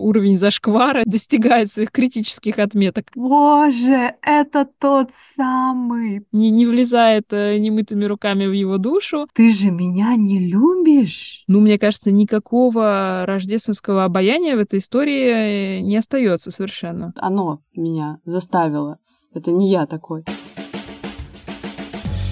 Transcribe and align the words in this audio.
уровень 0.00 0.38
зашквара 0.38 1.02
достигает 1.04 1.70
своих 1.70 1.90
критических 1.90 2.58
отметок. 2.58 3.06
Боже, 3.14 4.14
это 4.22 4.66
тот 4.78 5.10
самый. 5.10 6.26
Не, 6.32 6.50
не 6.50 6.66
влезает 6.66 7.32
э, 7.32 7.58
немытыми 7.58 8.04
руками 8.04 8.46
в 8.46 8.52
его 8.52 8.78
душу. 8.78 9.26
Ты 9.34 9.50
же 9.50 9.70
меня 9.70 10.16
не 10.16 10.38
любишь? 10.48 11.44
Ну, 11.46 11.60
мне 11.60 11.78
кажется, 11.78 12.10
никакого 12.10 13.24
рождественского 13.26 14.04
обаяния 14.04 14.56
в 14.56 14.60
этой 14.60 14.78
истории 14.78 15.78
э, 15.78 15.80
не 15.80 15.96
остается 15.96 16.50
совершенно. 16.50 17.12
Оно 17.16 17.60
меня 17.74 18.18
заставило. 18.24 18.98
Это 19.34 19.52
не 19.52 19.70
я 19.70 19.86
такой. 19.86 20.24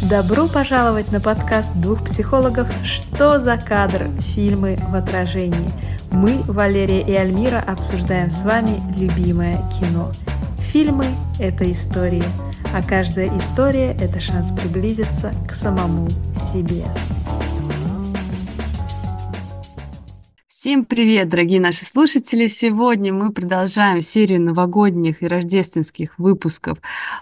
Добро 0.09 0.49
пожаловать 0.49 1.13
на 1.13 1.21
подкаст 1.21 1.75
двух 1.75 2.05
психологов 2.05 2.73
«Что 2.85 3.41
за 3.41 3.59
кадр? 3.59 4.09
Фильмы 4.21 4.79
в 4.89 4.95
отражении». 4.95 5.69
Мы, 6.11 6.43
Валерия 6.47 7.03
и 7.03 7.13
Альмира, 7.13 7.61
обсуждаем 7.61 8.31
с 8.31 8.45
вами 8.45 8.83
любимое 8.99 9.59
кино. 9.79 10.11
Фильмы– 10.59 11.05
это 11.39 11.71
истории, 11.71 12.25
а 12.75 12.83
каждая 12.83 13.37
история– 13.39 13.93
это 14.01 14.21
шанс 14.21 14.51
приблизиться 14.53 15.33
к 15.47 15.53
самому 15.53 16.09
себе. 16.53 16.85
Всем 20.61 20.85
привет, 20.85 21.29
дорогие 21.29 21.61
наши 21.61 21.85
слушатели! 21.85 22.49
Сегодня 22.49 23.15
мы 23.15 23.33
продолжаем 23.33 24.03
серию 24.03 24.41
новогодних 24.41 25.23
и 25.23 25.29
рождественских 25.29 26.19
выпусков, 26.19 26.79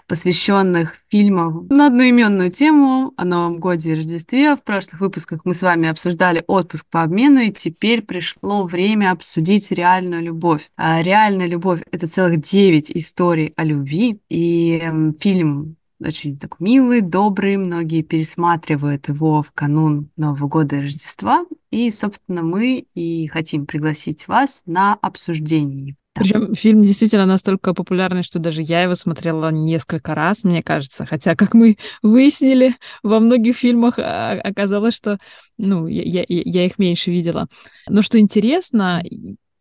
посвященных 0.07 0.95
фильмам 1.11 1.67
на 1.69 1.85
одноименную 1.85 2.51
тему 2.51 3.13
о 3.15 3.25
Новом 3.25 3.59
Годе 3.59 3.91
и 3.91 3.93
Рождестве. 3.93 4.55
В 4.55 4.63
прошлых 4.63 5.01
выпусках 5.01 5.41
мы 5.45 5.53
с 5.53 5.61
вами 5.61 5.87
обсуждали 5.87 6.43
отпуск 6.47 6.87
по 6.89 7.03
обмену, 7.03 7.41
и 7.41 7.51
теперь 7.51 8.01
пришло 8.01 8.63
время 8.63 9.11
обсудить 9.11 9.69
реальную 9.69 10.23
любовь. 10.23 10.71
А 10.75 11.03
реальная 11.03 11.45
любовь— 11.45 11.81
это 11.91 12.07
целых 12.07 12.41
девять 12.41 12.89
историй 12.89 13.53
о 13.55 13.63
любви, 13.63 14.19
и 14.29 14.81
фильм 15.19 15.76
очень 15.99 16.37
так 16.37 16.59
милый, 16.59 17.01
добрый, 17.01 17.57
многие 17.57 18.01
пересматривают 18.01 19.07
его 19.09 19.41
в 19.41 19.51
канун 19.51 20.09
Нового 20.17 20.47
года 20.47 20.77
и 20.77 20.81
Рождества, 20.81 21.45
и, 21.71 21.89
собственно, 21.89 22.43
мы 22.43 22.85
и 22.93 23.27
хотим 23.27 23.65
пригласить 23.65 24.27
вас 24.27 24.63
на 24.65 24.93
обсуждение. 24.95 25.95
Причем 26.13 26.55
фильм 26.55 26.83
действительно 26.83 27.25
настолько 27.25 27.73
популярный, 27.73 28.23
что 28.23 28.39
даже 28.39 28.61
я 28.61 28.81
его 28.81 28.95
смотрела 28.95 29.51
несколько 29.51 30.15
раз, 30.15 30.43
мне 30.43 30.63
кажется. 30.63 31.05
Хотя, 31.05 31.35
как 31.35 31.53
мы 31.53 31.77
выяснили, 32.01 32.75
во 33.03 33.19
многих 33.19 33.55
фильмах 33.57 33.99
а, 33.99 34.31
оказалось, 34.43 34.95
что 34.95 35.19
ну, 35.57 35.85
я, 35.85 36.01
я, 36.03 36.25
я 36.27 36.65
их 36.65 36.79
меньше 36.79 37.11
видела. 37.11 37.47
Но 37.87 38.01
что 38.01 38.19
интересно, 38.19 39.03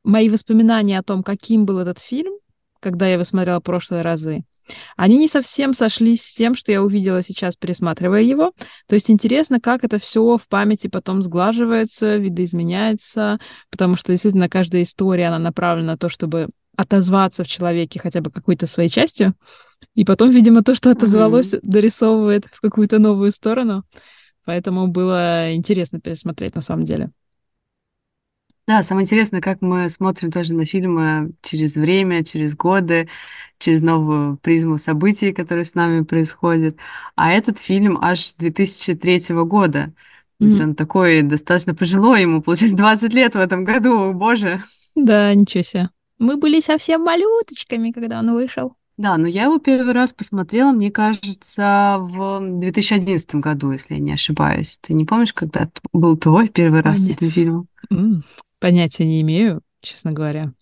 мои 0.02 0.30
воспоминания 0.30 0.98
о 0.98 1.02
том, 1.02 1.22
каким 1.22 1.66
был 1.66 1.78
этот 1.78 1.98
фильм, 1.98 2.32
когда 2.80 3.06
я 3.06 3.14
его 3.14 3.24
смотрела 3.24 3.60
прошлые 3.60 4.02
разы, 4.02 4.44
они 4.96 5.16
не 5.18 5.28
совсем 5.28 5.74
сошлись 5.74 6.22
с 6.22 6.34
тем, 6.34 6.54
что 6.54 6.72
я 6.72 6.82
увидела 6.82 7.22
сейчас, 7.22 7.56
пересматривая 7.56 8.22
его. 8.22 8.52
То 8.88 8.94
есть 8.94 9.10
интересно, 9.10 9.60
как 9.60 9.84
это 9.84 9.98
все 9.98 10.36
в 10.36 10.48
памяти 10.48 10.88
потом 10.88 11.22
сглаживается, 11.22 12.16
видоизменяется, 12.16 13.38
потому 13.70 13.96
что 13.96 14.12
действительно 14.12 14.48
каждая 14.48 14.82
история, 14.82 15.28
она 15.28 15.38
направлена 15.38 15.92
на 15.92 15.98
то, 15.98 16.08
чтобы 16.08 16.48
отозваться 16.76 17.44
в 17.44 17.48
человеке 17.48 17.98
хотя 17.98 18.20
бы 18.20 18.30
какой-то 18.30 18.66
своей 18.66 18.88
частью, 18.88 19.34
и 19.94 20.04
потом, 20.04 20.30
видимо, 20.30 20.62
то, 20.62 20.74
что 20.74 20.90
отозвалось, 20.90 21.54
mm-hmm. 21.54 21.60
дорисовывает 21.62 22.46
в 22.50 22.60
какую-то 22.60 22.98
новую 22.98 23.32
сторону. 23.32 23.84
Поэтому 24.44 24.86
было 24.86 25.54
интересно 25.54 26.00
пересмотреть 26.00 26.54
на 26.54 26.60
самом 26.60 26.84
деле. 26.84 27.10
Да, 28.66 28.82
самое 28.82 29.04
интересное, 29.04 29.40
как 29.40 29.62
мы 29.62 29.88
смотрим 29.88 30.32
тоже 30.32 30.52
на 30.52 30.64
фильмы 30.64 31.32
через 31.40 31.76
время, 31.76 32.24
через 32.24 32.56
годы, 32.56 33.08
через 33.58 33.82
новую 33.82 34.38
призму 34.38 34.76
событий, 34.76 35.32
которые 35.32 35.64
с 35.64 35.74
нами 35.74 36.02
происходят. 36.02 36.76
А 37.14 37.30
этот 37.30 37.58
фильм 37.58 37.96
аж 38.00 38.34
2003 38.34 39.34
года. 39.44 39.92
То 40.38 40.44
есть 40.44 40.60
он 40.60 40.74
такой 40.74 41.22
достаточно 41.22 41.74
пожилой, 41.74 42.22
ему, 42.22 42.42
получается, 42.42 42.76
20 42.76 43.12
лет 43.14 43.34
в 43.34 43.38
этом 43.38 43.64
году, 43.64 44.12
боже. 44.12 44.60
Да, 44.94 45.32
ничего 45.32 45.62
себе. 45.62 45.90
Мы 46.18 46.36
были 46.36 46.60
совсем 46.60 47.02
малюточками, 47.02 47.90
когда 47.90 48.18
он 48.18 48.32
вышел. 48.32 48.74
Да, 48.98 49.18
но 49.18 49.28
я 49.28 49.44
его 49.44 49.58
первый 49.58 49.92
раз 49.92 50.12
посмотрела, 50.12 50.72
мне 50.72 50.90
кажется, 50.90 51.96
в 51.98 52.40
2011 52.58 53.36
году, 53.36 53.72
если 53.72 53.94
я 53.94 54.00
не 54.00 54.12
ошибаюсь. 54.12 54.78
Ты 54.80 54.94
не 54.94 55.04
помнишь, 55.04 55.34
когда 55.34 55.68
был 55.92 56.16
твой 56.16 56.48
первый 56.48 56.80
раз 56.80 57.00
с 57.00 57.08
этим 57.08 57.30
фильмом? 57.30 57.68
Понятия 58.58 59.04
не 59.04 59.20
имею, 59.20 59.62
честно 59.80 60.12
говоря. 60.12 60.52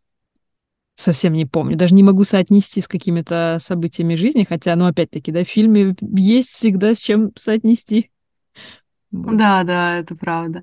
Совсем 0.96 1.32
не 1.32 1.44
помню. 1.44 1.76
Даже 1.76 1.94
не 1.94 2.02
могу 2.02 2.24
соотнести 2.24 2.80
с 2.80 2.88
какими-то 2.88 3.58
событиями 3.60 4.14
жизни, 4.14 4.46
хотя, 4.48 4.76
ну, 4.76 4.86
опять-таки, 4.86 5.32
да, 5.32 5.42
в 5.42 5.48
фильме 5.48 5.96
есть 6.00 6.50
всегда 6.50 6.94
с 6.94 6.98
чем 6.98 7.32
соотнести. 7.36 8.10
Вот. 9.10 9.36
Да, 9.36 9.64
да, 9.64 9.98
это 9.98 10.14
правда. 10.16 10.62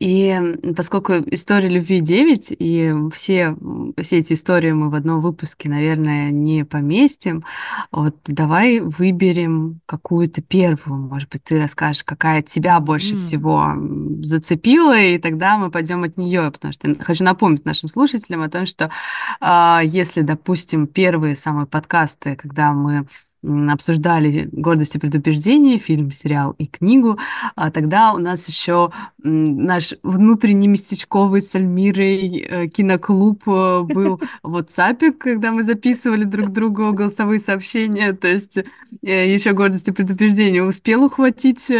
И 0.00 0.40
поскольку 0.76 1.14
история 1.26 1.68
любви 1.68 2.00
9, 2.00 2.54
и 2.56 2.94
все, 3.12 3.56
все 4.00 4.18
эти 4.18 4.34
истории 4.34 4.70
мы 4.70 4.90
в 4.90 4.94
одном 4.94 5.20
выпуске, 5.20 5.68
наверное, 5.68 6.30
не 6.30 6.64
поместим, 6.64 7.44
вот 7.90 8.14
давай 8.26 8.78
выберем 8.78 9.80
какую-то 9.86 10.40
первую. 10.40 11.00
Может 11.00 11.28
быть, 11.30 11.42
ты 11.42 11.58
расскажешь, 11.58 12.04
какая 12.04 12.42
тебя 12.42 12.78
больше 12.78 13.14
mm. 13.14 13.18
всего 13.18 13.72
зацепила, 14.22 14.96
и 14.96 15.18
тогда 15.18 15.58
мы 15.58 15.70
пойдем 15.70 16.04
от 16.04 16.16
нее, 16.16 16.48
потому 16.52 16.72
что 16.72 16.94
хочу 17.02 17.24
напомнить 17.24 17.64
нашим 17.64 17.88
слушателям 17.88 18.42
о 18.42 18.48
том, 18.48 18.66
что 18.66 18.90
э, 19.40 19.80
если, 19.84 20.22
допустим, 20.22 20.86
первые 20.86 21.34
самые 21.34 21.66
подкасты, 21.66 22.36
когда 22.36 22.72
мы 22.72 23.04
обсуждали 23.42 24.48
«Гордость 24.52 24.96
и 24.96 24.98
предубеждение», 24.98 25.78
фильм, 25.78 26.10
сериал 26.10 26.54
и 26.58 26.66
книгу, 26.66 27.18
а 27.54 27.70
тогда 27.70 28.12
у 28.12 28.18
нас 28.18 28.48
еще 28.48 28.90
наш 29.22 29.94
внутренний 30.02 30.68
местечковый 30.68 31.40
с 31.40 31.54
Альмирой 31.54 32.38
э, 32.38 32.66
киноклуб 32.68 33.42
э, 33.46 33.82
был 33.82 34.20
в 34.42 34.56
WhatsApp, 34.56 35.12
когда 35.12 35.52
мы 35.52 35.62
записывали 35.62 36.24
друг 36.24 36.50
другу 36.50 36.92
голосовые 36.92 37.38
сообщения, 37.38 38.12
то 38.12 38.28
есть 38.28 38.58
э, 38.58 39.32
еще 39.32 39.52
«Гордость 39.52 39.88
и 39.88 39.92
предубеждение» 39.92 40.64
успел 40.64 41.04
ухватить 41.04 41.70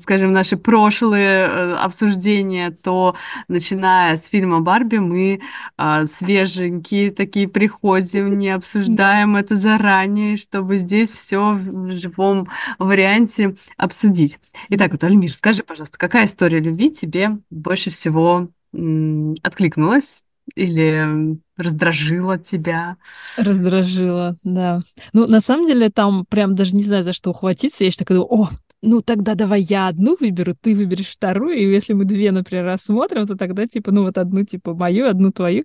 скажем, 0.00 0.32
наши 0.32 0.56
прошлые 0.56 1.46
э, 1.46 1.74
обсуждения, 1.74 2.70
то 2.70 3.14
начиная 3.48 4.16
с 4.16 4.26
фильма 4.26 4.60
Барби 4.60 4.96
мы 4.96 5.40
а, 5.76 6.06
свеженькие 6.06 7.12
такие 7.12 7.48
приходим, 7.48 8.38
не 8.38 8.50
обсуждаем 8.50 9.36
это 9.36 9.56
заранее, 9.56 10.36
чтобы 10.36 10.76
здесь 10.76 11.10
все 11.10 11.52
в 11.54 11.92
живом 11.92 12.48
варианте 12.78 13.54
обсудить. 13.76 14.38
Итак, 14.70 14.92
вот, 14.92 15.04
Альмир, 15.04 15.32
скажи, 15.32 15.62
пожалуйста, 15.62 15.98
какая 15.98 16.26
история 16.26 16.60
любви 16.60 16.90
тебе 16.90 17.38
больше 17.50 17.90
всего 17.90 18.48
откликнулась? 19.42 20.22
или 20.56 21.38
раздражила 21.56 22.38
тебя? 22.38 22.96
Раздражила, 23.36 24.36
да. 24.42 24.82
Ну, 25.12 25.26
на 25.26 25.40
самом 25.40 25.66
деле, 25.66 25.90
там 25.90 26.24
прям 26.26 26.54
даже 26.54 26.74
не 26.74 26.82
знаю, 26.82 27.02
за 27.02 27.12
что 27.12 27.30
ухватиться. 27.30 27.84
Я 27.84 27.88
еще 27.88 27.98
такая 27.98 28.18
думаю, 28.18 28.32
о, 28.32 28.50
ну 28.82 29.02
тогда 29.02 29.34
давай 29.34 29.60
я 29.62 29.88
одну 29.88 30.16
выберу, 30.18 30.54
ты 30.54 30.74
выберешь 30.74 31.08
вторую, 31.10 31.56
и 31.56 31.64
если 31.70 31.92
мы 31.92 32.04
две, 32.04 32.32
например, 32.32 32.64
рассмотрим, 32.64 33.26
то 33.26 33.36
тогда 33.36 33.66
типа, 33.66 33.90
ну 33.92 34.02
вот 34.04 34.18
одну 34.18 34.44
типа 34.44 34.74
мою, 34.74 35.06
одну 35.08 35.32
твою. 35.32 35.64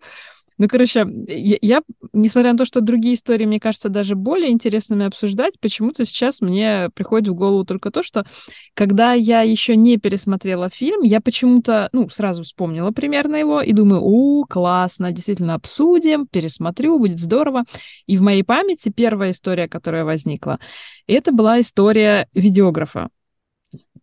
Ну, 0.57 0.67
короче, 0.69 1.05
я, 1.27 1.57
я, 1.61 1.81
несмотря 2.13 2.53
на 2.53 2.57
то, 2.57 2.65
что 2.65 2.79
другие 2.79 3.15
истории, 3.15 3.45
мне 3.45 3.59
кажется, 3.59 3.89
даже 3.89 4.15
более 4.15 4.51
интересными 4.51 5.05
обсуждать, 5.05 5.59
почему-то 5.59 6.05
сейчас 6.05 6.39
мне 6.41 6.89
приходит 6.95 7.27
в 7.29 7.35
голову 7.35 7.65
только 7.65 7.91
то, 7.91 8.03
что 8.03 8.25
когда 8.73 9.13
я 9.13 9.41
еще 9.41 9.75
не 9.75 9.97
пересмотрела 9.97 10.69
фильм, 10.69 11.01
я 11.01 11.19
почему-то, 11.19 11.89
ну, 11.91 12.09
сразу 12.09 12.43
вспомнила 12.43 12.91
примерно 12.91 13.35
его 13.35 13.61
и 13.61 13.73
думаю, 13.73 14.01
о, 14.03 14.45
классно, 14.45 15.11
действительно 15.11 15.55
обсудим, 15.55 16.25
пересмотрю, 16.25 16.99
будет 16.99 17.19
здорово. 17.19 17.63
И 18.05 18.17
в 18.17 18.21
моей 18.21 18.43
памяти 18.43 18.93
первая 18.95 19.31
история, 19.31 19.67
которая 19.67 20.05
возникла, 20.05 20.59
это 21.07 21.33
была 21.33 21.59
история 21.59 22.29
видеографа 22.33 23.09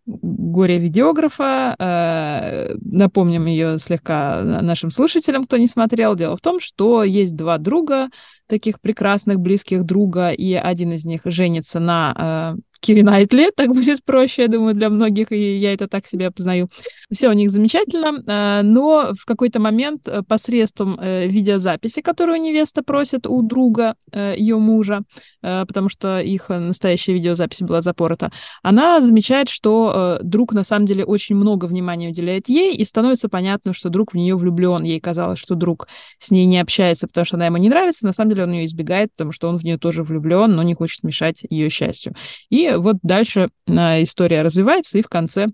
горе-видеографа. 0.07 1.77
Э, 1.79 2.75
напомним 2.81 3.47
ее 3.47 3.79
слегка 3.79 4.43
нашим 4.43 4.91
слушателям, 4.91 5.45
кто 5.45 5.57
не 5.57 5.67
смотрел. 5.67 6.17
Дело 6.17 6.37
в 6.37 6.41
том, 6.41 6.61
что 6.61 7.05
есть 7.05 7.37
два 7.37 7.59
друга, 7.59 8.09
таких 8.49 8.81
прекрасных, 8.81 9.41
близких 9.41 9.85
друга, 9.85 10.31
и 10.31 10.53
один 10.55 10.93
из 10.93 11.05
них 11.05 11.23
женится 11.25 11.81
на 11.81 12.55
э, 12.57 12.61
Кири 12.81 13.03
Найтли, 13.03 13.51
так 13.57 13.69
будет 13.75 14.05
проще, 14.05 14.43
я 14.43 14.49
думаю, 14.49 14.75
для 14.75 14.91
многих, 14.91 15.33
и 15.33 15.57
я 15.57 15.73
это 15.73 15.89
так 15.89 16.07
себе 16.07 16.31
познаю. 16.31 16.69
Все 17.11 17.29
у 17.29 17.33
них 17.33 17.51
замечательно, 17.51 18.23
э, 18.27 18.63
но 18.63 19.13
в 19.19 19.25
какой-то 19.25 19.61
момент 19.61 20.09
посредством 20.29 20.99
видеозаписи, 21.01 22.03
которую 22.03 22.41
невеста 22.41 22.83
просит 22.83 23.27
у 23.27 23.43
друга 23.43 23.95
ее 24.13 24.59
мужа, 24.59 25.01
э, 25.01 25.32
потому 25.43 25.89
что 25.89 26.21
их 26.21 26.49
настоящая 26.49 27.15
видеозапись 27.15 27.61
была 27.61 27.83
запорота, 27.83 28.31
она 28.63 29.03
замечает, 29.03 29.49
что 29.49 30.19
э, 30.21 30.23
друг 30.23 30.53
на 30.53 30.65
самом 30.65 30.87
деле 30.87 31.05
очень 31.05 31.35
много 31.37 31.67
внимания 31.67 32.09
уделяет 32.09 32.49
ей, 32.49 32.75
и 32.75 32.85
становится 32.85 33.29
понятно, 33.29 33.73
что 33.73 33.89
друг 33.89 34.13
в 34.13 34.17
нее 34.17 34.37
влюблен. 34.37 34.85
Ей 34.85 35.01
казалось, 35.01 35.39
что 35.39 35.55
друг 35.55 35.89
с 36.19 36.31
ней 36.31 36.47
не 36.47 36.61
общается, 36.61 37.07
потому 37.07 37.25
что 37.25 37.37
она 37.37 37.47
ему 37.47 37.57
не 37.57 37.69
нравится. 37.69 38.07
На 38.07 38.13
самом 38.13 38.31
деле 38.31 38.45
он 38.45 38.53
ее 38.53 38.65
избегает, 38.65 39.11
потому 39.13 39.33
что 39.33 39.49
он 39.49 39.59
в 39.59 39.65
нее 39.65 39.79
тоже 39.79 40.03
влюблен, 40.03 40.55
но 40.55 40.63
не 40.63 40.75
хочет 40.75 41.03
мешать 41.03 41.45
ее 41.51 41.69
счастью. 41.69 42.15
И 42.49 42.73
вот 42.77 42.97
дальше 43.03 43.49
история 43.67 44.43
развивается, 44.43 44.99
и 44.99 45.03
в 45.03 45.09
конце 45.09 45.49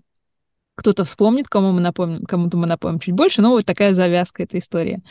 кто-то 0.75 1.03
вспомнит, 1.03 1.49
кому 1.49 1.73
мы 1.73 1.81
напомним, 1.81 2.23
кому-то 2.23 2.55
мы 2.55 2.65
напомним 2.65 2.99
чуть 2.99 3.13
больше, 3.13 3.41
но 3.41 3.49
вот 3.49 3.65
такая 3.65 3.93
завязка 3.93 4.43
этой 4.43 4.61
истории. 4.61 5.01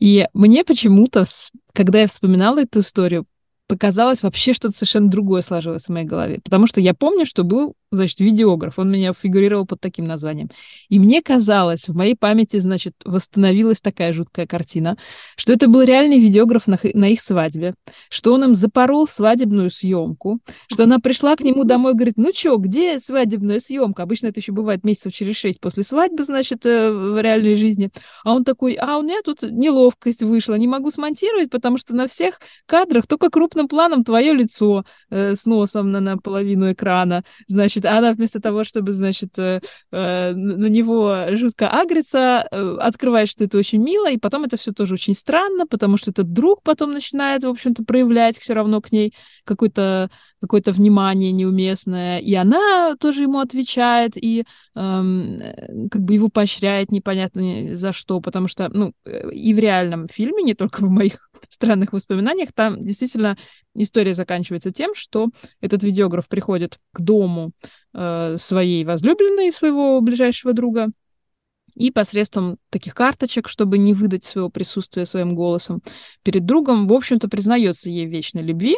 И 0.00 0.26
мне 0.34 0.64
почему-то, 0.64 1.24
когда 1.72 2.00
я 2.00 2.08
вспоминала 2.08 2.62
эту 2.62 2.80
историю, 2.80 3.24
показалось 3.66 4.22
вообще 4.22 4.52
что-то 4.52 4.74
совершенно 4.74 5.08
другое 5.08 5.42
сложилось 5.42 5.84
в 5.84 5.88
моей 5.90 6.06
голове. 6.06 6.40
Потому 6.42 6.66
что 6.66 6.80
я 6.80 6.94
помню, 6.94 7.26
что 7.26 7.44
был 7.44 7.74
значит, 7.94 8.20
видеограф. 8.20 8.78
Он 8.78 8.90
меня 8.90 9.12
фигурировал 9.12 9.66
под 9.66 9.80
таким 9.80 10.06
названием. 10.06 10.50
И 10.88 10.98
мне 10.98 11.22
казалось, 11.22 11.88
в 11.88 11.94
моей 11.94 12.14
памяти, 12.16 12.58
значит, 12.58 12.94
восстановилась 13.04 13.80
такая 13.80 14.12
жуткая 14.12 14.46
картина, 14.46 14.96
что 15.36 15.52
это 15.52 15.68
был 15.68 15.82
реальный 15.82 16.18
видеограф 16.18 16.66
на, 16.66 16.78
на 16.94 17.08
их 17.08 17.20
свадьбе, 17.20 17.74
что 18.10 18.34
он 18.34 18.44
им 18.44 18.54
запорол 18.54 19.08
свадебную 19.08 19.70
съемку, 19.70 20.40
что 20.70 20.84
она 20.84 20.98
пришла 20.98 21.36
к 21.36 21.40
нему 21.40 21.64
домой 21.64 21.92
и 21.92 21.96
говорит, 21.96 22.16
ну 22.16 22.30
что, 22.34 22.56
где 22.56 22.98
свадебная 22.98 23.60
съемка? 23.60 24.02
Обычно 24.02 24.28
это 24.28 24.40
еще 24.40 24.52
бывает 24.52 24.84
месяцев 24.84 25.12
через 25.12 25.36
шесть 25.36 25.60
после 25.60 25.84
свадьбы, 25.84 26.24
значит, 26.24 26.64
э, 26.66 26.90
в 26.90 27.20
реальной 27.20 27.56
жизни. 27.56 27.90
А 28.24 28.34
он 28.34 28.44
такой, 28.44 28.74
а 28.74 28.98
у 28.98 29.02
меня 29.02 29.20
тут 29.24 29.42
неловкость 29.42 30.22
вышла, 30.22 30.54
не 30.54 30.68
могу 30.68 30.90
смонтировать, 30.90 31.50
потому 31.50 31.78
что 31.78 31.94
на 31.94 32.06
всех 32.06 32.40
кадрах 32.66 33.06
только 33.06 33.30
крупным 33.30 33.68
планом 33.68 34.04
твое 34.04 34.32
лицо 34.32 34.84
э, 35.10 35.34
с 35.34 35.46
носом 35.46 35.90
на, 35.90 36.00
на 36.00 36.18
половину 36.18 36.72
экрана, 36.72 37.24
значит, 37.46 37.83
значит, 37.84 37.98
она 37.98 38.12
вместо 38.12 38.40
того, 38.40 38.64
чтобы, 38.64 38.92
значит, 38.92 39.38
э, 39.38 39.60
э, 39.92 40.32
на 40.32 40.66
него 40.66 41.26
жутко 41.32 41.68
агриться, 41.68 42.46
э, 42.50 42.76
открывает, 42.80 43.28
что 43.28 43.44
это 43.44 43.58
очень 43.58 43.82
мило, 43.82 44.10
и 44.10 44.18
потом 44.18 44.44
это 44.44 44.56
все 44.56 44.72
тоже 44.72 44.94
очень 44.94 45.14
странно, 45.14 45.66
потому 45.66 45.96
что 45.96 46.10
этот 46.10 46.32
друг 46.32 46.62
потом 46.62 46.92
начинает, 46.92 47.44
в 47.44 47.48
общем-то, 47.48 47.84
проявлять 47.84 48.38
все 48.38 48.54
равно 48.54 48.80
к 48.80 48.92
ней 48.92 49.14
какое-то 49.44 50.10
какое-то 50.40 50.72
внимание 50.72 51.32
неуместное, 51.32 52.18
и 52.18 52.34
она 52.34 52.96
тоже 53.00 53.22
ему 53.22 53.38
отвечает, 53.38 54.12
и 54.14 54.44
эм, 54.74 55.40
как 55.90 56.02
бы 56.02 56.12
его 56.12 56.28
поощряет 56.28 56.92
непонятно 56.92 57.78
за 57.78 57.94
что, 57.94 58.20
потому 58.20 58.46
что, 58.46 58.68
ну, 58.68 58.92
и 59.32 59.54
в 59.54 59.58
реальном 59.58 60.06
фильме, 60.06 60.42
не 60.42 60.52
только 60.52 60.84
в 60.84 60.90
моих 60.90 61.30
странных 61.54 61.92
воспоминаниях, 61.92 62.50
там 62.52 62.84
действительно 62.84 63.36
история 63.74 64.14
заканчивается 64.14 64.72
тем, 64.72 64.94
что 64.94 65.30
этот 65.60 65.82
видеограф 65.82 66.28
приходит 66.28 66.78
к 66.92 67.00
дому 67.00 67.52
э, 67.94 68.36
своей 68.38 68.84
возлюбленной, 68.84 69.52
своего 69.52 70.00
ближайшего 70.00 70.52
друга, 70.52 70.90
и 71.74 71.90
посредством 71.90 72.56
таких 72.70 72.94
карточек, 72.94 73.48
чтобы 73.48 73.78
не 73.78 73.94
выдать 73.94 74.24
своего 74.24 74.48
присутствия 74.48 75.06
своим 75.06 75.34
голосом 75.34 75.82
перед 76.22 76.44
другом, 76.44 76.86
в 76.86 76.92
общем-то, 76.92 77.28
признается 77.28 77.90
ей 77.90 78.06
вечной 78.06 78.42
любви, 78.42 78.76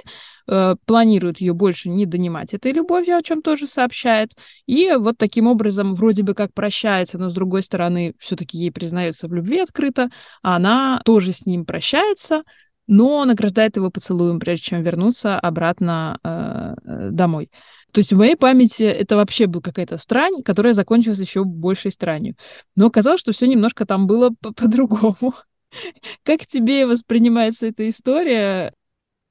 э, 0.48 0.76
планирует 0.86 1.40
ее 1.40 1.52
больше 1.52 1.88
не 1.88 2.06
донимать 2.06 2.54
этой 2.54 2.72
любовью, 2.72 3.16
о 3.16 3.22
чем 3.22 3.42
тоже 3.42 3.66
сообщает, 3.66 4.32
и 4.66 4.92
вот 4.96 5.18
таким 5.18 5.46
образом 5.46 5.94
вроде 5.94 6.22
бы 6.22 6.34
как 6.34 6.54
прощается, 6.54 7.18
но 7.18 7.30
с 7.30 7.34
другой 7.34 7.62
стороны 7.62 8.14
все-таки 8.18 8.58
ей 8.58 8.72
признается 8.72 9.28
в 9.28 9.34
любви 9.34 9.60
открыто, 9.60 10.08
а 10.42 10.56
она 10.56 11.02
тоже 11.04 11.32
с 11.32 11.44
ним 11.44 11.66
прощается, 11.66 12.44
но 12.86 13.24
награждает 13.24 13.76
его 13.76 13.90
поцелуем, 13.90 14.38
прежде 14.38 14.66
чем 14.66 14.82
вернуться 14.82 15.38
обратно 15.38 16.18
э, 16.22 16.74
э 16.84 17.10
домой. 17.10 17.50
То 17.92 18.00
есть 18.00 18.12
в 18.12 18.18
моей 18.18 18.36
памяти 18.36 18.82
это 18.82 19.16
вообще 19.16 19.46
была 19.46 19.62
какая-то 19.62 19.96
странь, 19.96 20.42
которая 20.42 20.74
закончилась 20.74 21.18
еще 21.18 21.44
большей 21.44 21.90
странью. 21.90 22.36
Но 22.74 22.86
оказалось, 22.86 23.20
что 23.20 23.32
все 23.32 23.46
немножко 23.46 23.86
там 23.86 24.06
было 24.06 24.30
по-другому. 24.40 25.34
Как 26.22 26.46
тебе 26.46 26.86
воспринимается 26.86 27.66
эта 27.66 27.88
история? 27.88 28.74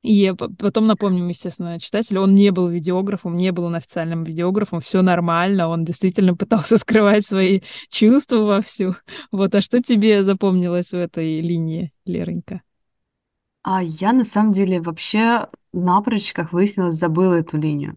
И 0.06 0.32
потом 0.60 0.86
напомним, 0.86 1.30
естественно, 1.30 1.80
читателю, 1.80 2.22
он 2.22 2.36
не 2.36 2.52
был 2.52 2.68
видеографом, 2.70 3.36
не 3.36 3.52
был 3.52 3.64
он 3.64 3.76
официальным 3.76 4.24
видеографом, 4.24 4.80
все 4.80 5.02
нормально, 5.02 5.68
он 5.68 5.84
действительно 5.84 6.36
пытался 6.36 6.78
скрывать 6.80 7.26
свои 7.26 7.62
чувства 7.90 8.38
вовсю. 8.38 8.96
Вот, 9.32 9.56
а 9.56 9.62
что 9.62 9.82
тебе 9.82 10.24
запомнилось 10.24 10.92
в 10.92 10.96
этой 10.96 11.42
линии, 11.42 11.92
Леронька? 12.06 12.62
А 13.68 13.82
я 13.82 14.14
на 14.14 14.26
самом 14.26 14.52
деле 14.52 14.80
вообще 14.80 15.48
напрочь, 15.74 16.34
как 16.34 16.54
выяснилось, 16.54 16.96
забыла 16.96 17.34
эту 17.34 17.58
линию. 17.58 17.96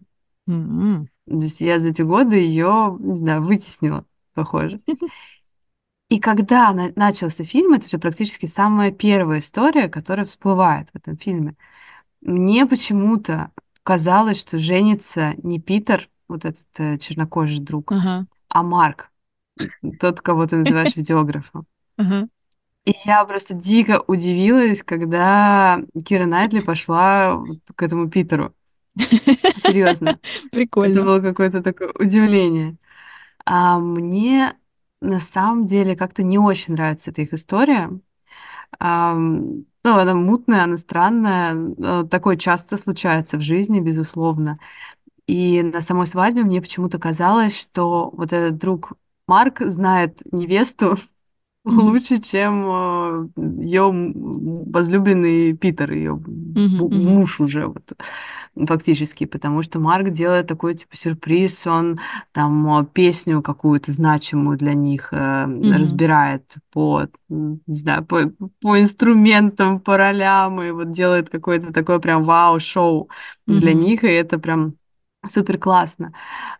То 1.27 1.35
есть 1.35 1.61
я 1.61 1.79
за 1.79 1.89
эти 1.89 2.01
годы 2.01 2.37
ее, 2.37 2.97
не 2.99 3.15
знаю, 3.15 3.43
вытеснила, 3.43 4.03
похоже. 4.33 4.81
И 6.09 6.19
когда 6.19 6.73
на- 6.73 6.91
начался 6.95 7.43
фильм, 7.43 7.73
это 7.73 7.87
же 7.87 7.99
практически 7.99 8.47
самая 8.47 8.91
первая 8.91 9.41
история, 9.41 9.89
которая 9.89 10.25
всплывает 10.25 10.89
в 10.91 10.95
этом 10.95 11.17
фильме. 11.17 11.55
Мне 12.21 12.65
почему-то 12.65 13.51
казалось, 13.83 14.39
что 14.39 14.57
женится 14.57 15.35
не 15.43 15.59
Питер, 15.59 16.09
вот 16.27 16.45
этот 16.45 16.65
э, 16.79 16.97
чернокожий 16.97 17.59
друг, 17.59 17.91
uh-huh. 17.91 18.25
а 18.47 18.63
Марк, 18.63 19.11
тот, 19.99 20.21
кого 20.21 20.47
ты 20.47 20.55
называешь 20.55 20.95
видеографом. 20.95 21.67
Uh-huh. 21.99 22.27
И 22.89 22.95
я 23.05 23.23
просто 23.25 23.53
дико 23.53 24.03
удивилась, 24.07 24.81
когда 24.81 25.79
Кира 26.05 26.25
Найтли 26.25 26.59
пошла 26.59 27.39
к 27.75 27.83
этому 27.83 28.09
Питеру. 28.09 28.55
Серьезно. 28.97 30.19
Прикольно. 30.51 30.93
Это 30.93 31.03
было 31.03 31.19
какое-то 31.19 31.61
такое 31.61 31.91
удивление. 31.99 32.77
А 33.45 33.77
мне 33.77 34.55
на 35.01 35.19
самом 35.19 35.67
деле 35.67 35.95
как-то 35.95 36.23
не 36.23 36.39
очень 36.39 36.73
нравится 36.73 37.11
эта 37.11 37.21
их 37.21 37.31
история. 37.33 37.91
А, 38.79 39.13
ну, 39.13 39.63
она 39.83 40.15
мутная, 40.15 40.63
она 40.63 40.77
странная. 40.77 42.05
Такое 42.07 42.37
часто 42.37 42.77
случается 42.77 43.37
в 43.37 43.41
жизни, 43.41 43.79
безусловно. 43.79 44.57
И 45.27 45.61
на 45.61 45.81
самой 45.81 46.07
свадьбе 46.07 46.41
мне 46.41 46.59
почему-то 46.59 46.97
казалось, 46.97 47.55
что 47.55 48.09
вот 48.09 48.33
этот 48.33 48.57
друг 48.57 48.93
Марк 49.27 49.61
знает 49.61 50.19
невесту 50.33 50.97
лучше, 51.69 52.19
чем 52.21 52.65
э, 52.65 53.27
ее 53.63 53.91
возлюбленный 54.71 55.53
Питер, 55.53 55.91
ее 55.91 56.15
муж 56.15 57.39
уже 57.39 57.67
вот 57.67 57.93
фактически, 58.67 59.25
потому 59.25 59.63
что 59.63 59.79
Марк 59.79 60.09
делает 60.09 60.47
такой 60.47 60.75
типа 60.75 60.97
сюрприз, 60.97 61.65
он 61.67 61.99
там 62.31 62.85
песню 62.87 63.41
какую-то 63.41 63.91
значимую 63.91 64.57
для 64.57 64.73
них 64.73 65.09
э, 65.11 65.45
разбирает 65.45 66.43
по, 66.71 67.07
не 67.29 67.75
знаю, 67.75 68.05
по, 68.05 68.31
по 68.61 68.79
инструментам, 68.79 69.79
по 69.79 69.97
ролям, 69.97 70.61
и 70.61 70.71
вот 70.71 70.91
делает 70.91 71.29
какое-то 71.29 71.71
такое 71.73 71.99
прям 71.99 72.23
вау-шоу 72.23 73.09
для 73.45 73.73
них, 73.73 74.03
и 74.03 74.07
это 74.07 74.39
прям 74.39 74.75
Супер 75.27 75.57
классно. 75.57 76.13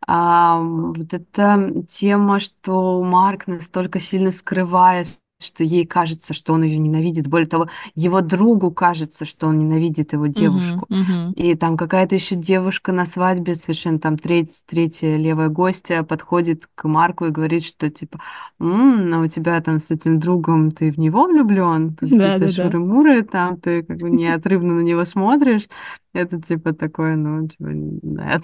А, 0.05 0.59
вот 0.59 1.13
эта 1.13 1.83
тема, 1.89 2.39
что 2.39 3.01
Марк 3.03 3.47
настолько 3.47 3.99
сильно 3.99 4.31
скрывает, 4.31 5.07
что 5.39 5.63
ей 5.63 5.85
кажется, 5.85 6.33
что 6.33 6.53
он 6.53 6.63
ее 6.63 6.77
ненавидит. 6.77 7.27
Более 7.27 7.47
того, 7.47 7.69
его 7.95 8.19
другу 8.19 8.71
кажется, 8.71 9.25
что 9.25 9.47
он 9.47 9.57
ненавидит 9.57 10.11
его 10.11 10.27
девушку. 10.27 10.85
Uh-huh, 10.89 11.31
uh-huh. 11.31 11.33
И 11.33 11.55
там 11.55 11.77
какая-то 11.77 12.15
еще 12.15 12.35
девушка 12.35 12.91
на 12.91 13.05
свадьбе, 13.05 13.55
совершенно 13.55 13.99
там 13.99 14.17
треть, 14.17 14.63
третья 14.65 15.15
левая 15.15 15.47
гостья, 15.47 16.03
подходит 16.03 16.67
к 16.75 16.83
Марку 16.87 17.25
и 17.25 17.31
говорит, 17.31 17.63
что 17.63 17.89
типа, 17.89 18.19
м-м, 18.59 19.13
а 19.13 19.21
у 19.21 19.27
тебя 19.27 19.61
там 19.61 19.79
с 19.79 19.91
этим 19.91 20.19
другом 20.19 20.71
ты 20.71 20.91
в 20.91 20.99
него 20.99 21.25
влюблен, 21.25 21.95
да, 22.01 22.37
ты 22.37 22.45
да, 22.45 22.49
шуры-муры, 22.49 23.23
там 23.23 23.57
ты 23.61 23.83
как 23.83 23.97
бы 23.97 24.09
неотрывно 24.09 24.75
на 24.75 24.81
него 24.81 25.05
смотришь. 25.05 25.69
Это 26.13 26.41
типа 26.41 26.73
такое, 26.73 27.15
ну, 27.15 27.47
типа, 27.47 27.69
нет, 27.69 28.41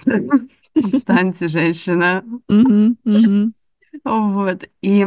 отстаньте, 0.94 1.48
женщина. 1.48 2.24
Вот. 4.04 4.64
И 4.82 5.06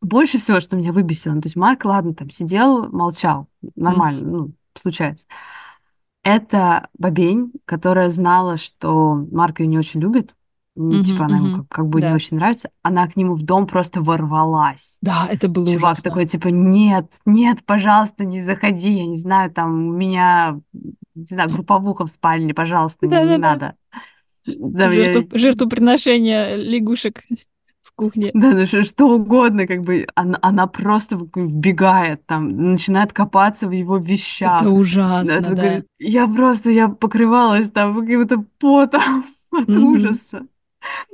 больше 0.00 0.38
всего, 0.38 0.60
что 0.60 0.76
меня 0.76 0.92
выбесило, 0.92 1.34
ну, 1.34 1.40
то 1.40 1.46
есть 1.46 1.56
Марк, 1.56 1.84
ладно, 1.84 2.14
там 2.14 2.30
сидел, 2.30 2.88
молчал, 2.90 3.48
нормально, 3.74 4.26
mm. 4.26 4.30
ну, 4.30 4.52
случается. 4.74 5.26
Это 6.22 6.88
бабень, 6.98 7.52
которая 7.64 8.10
знала, 8.10 8.56
что 8.58 9.14
Марк 9.30 9.60
ее 9.60 9.66
не 9.66 9.78
очень 9.78 10.00
любит, 10.00 10.34
mm-hmm, 10.78 11.04
типа 11.04 11.24
она 11.24 11.38
ему 11.38 11.56
как, 11.56 11.68
как 11.68 11.88
бы 11.88 12.00
да. 12.00 12.10
не 12.10 12.14
очень 12.14 12.36
нравится, 12.36 12.70
она 12.82 13.06
к 13.08 13.16
нему 13.16 13.34
в 13.34 13.42
дом 13.42 13.66
просто 13.66 14.00
ворвалась. 14.00 14.98
Да, 15.00 15.26
это 15.30 15.48
было 15.48 15.66
Чувак 15.66 15.94
ужасно. 15.94 16.10
такой, 16.10 16.26
типа, 16.26 16.48
нет, 16.48 17.12
нет, 17.24 17.64
пожалуйста, 17.64 18.24
не 18.24 18.42
заходи, 18.42 18.92
я 18.92 19.06
не 19.06 19.18
знаю, 19.18 19.50
там 19.50 19.88
у 19.88 19.92
меня, 19.92 20.60
не 21.14 21.26
знаю, 21.26 21.50
групповуха 21.50 22.04
в 22.04 22.10
спальне, 22.10 22.54
пожалуйста, 22.54 23.06
не, 23.06 23.24
не 23.24 23.38
надо. 23.38 23.74
Да, 24.46 24.90
Жертву, 24.90 25.28
я... 25.32 25.38
Жертвоприношение 25.38 26.56
лягушек 26.56 27.22
кухне. 27.98 28.30
Да, 28.32 28.52
ну 28.52 28.64
что, 28.64 28.82
что 28.84 29.08
угодно, 29.08 29.66
как 29.66 29.82
бы 29.82 30.06
она, 30.14 30.38
она 30.40 30.66
просто 30.66 31.16
вбегает 31.16 32.24
там, 32.26 32.72
начинает 32.72 33.12
копаться 33.12 33.66
в 33.66 33.72
его 33.72 33.98
вещах. 33.98 34.62
Это 34.62 34.70
ужасно, 34.70 35.30
Это, 35.32 35.50
да. 35.50 35.62
Говорит, 35.62 35.86
я 35.98 36.26
просто, 36.26 36.70
я 36.70 36.88
покрывалась 36.88 37.70
там 37.70 38.00
каким-то 38.00 38.44
потом 38.58 39.24
от 39.52 39.68
mm-hmm. 39.68 39.82
ужаса. 39.82 40.46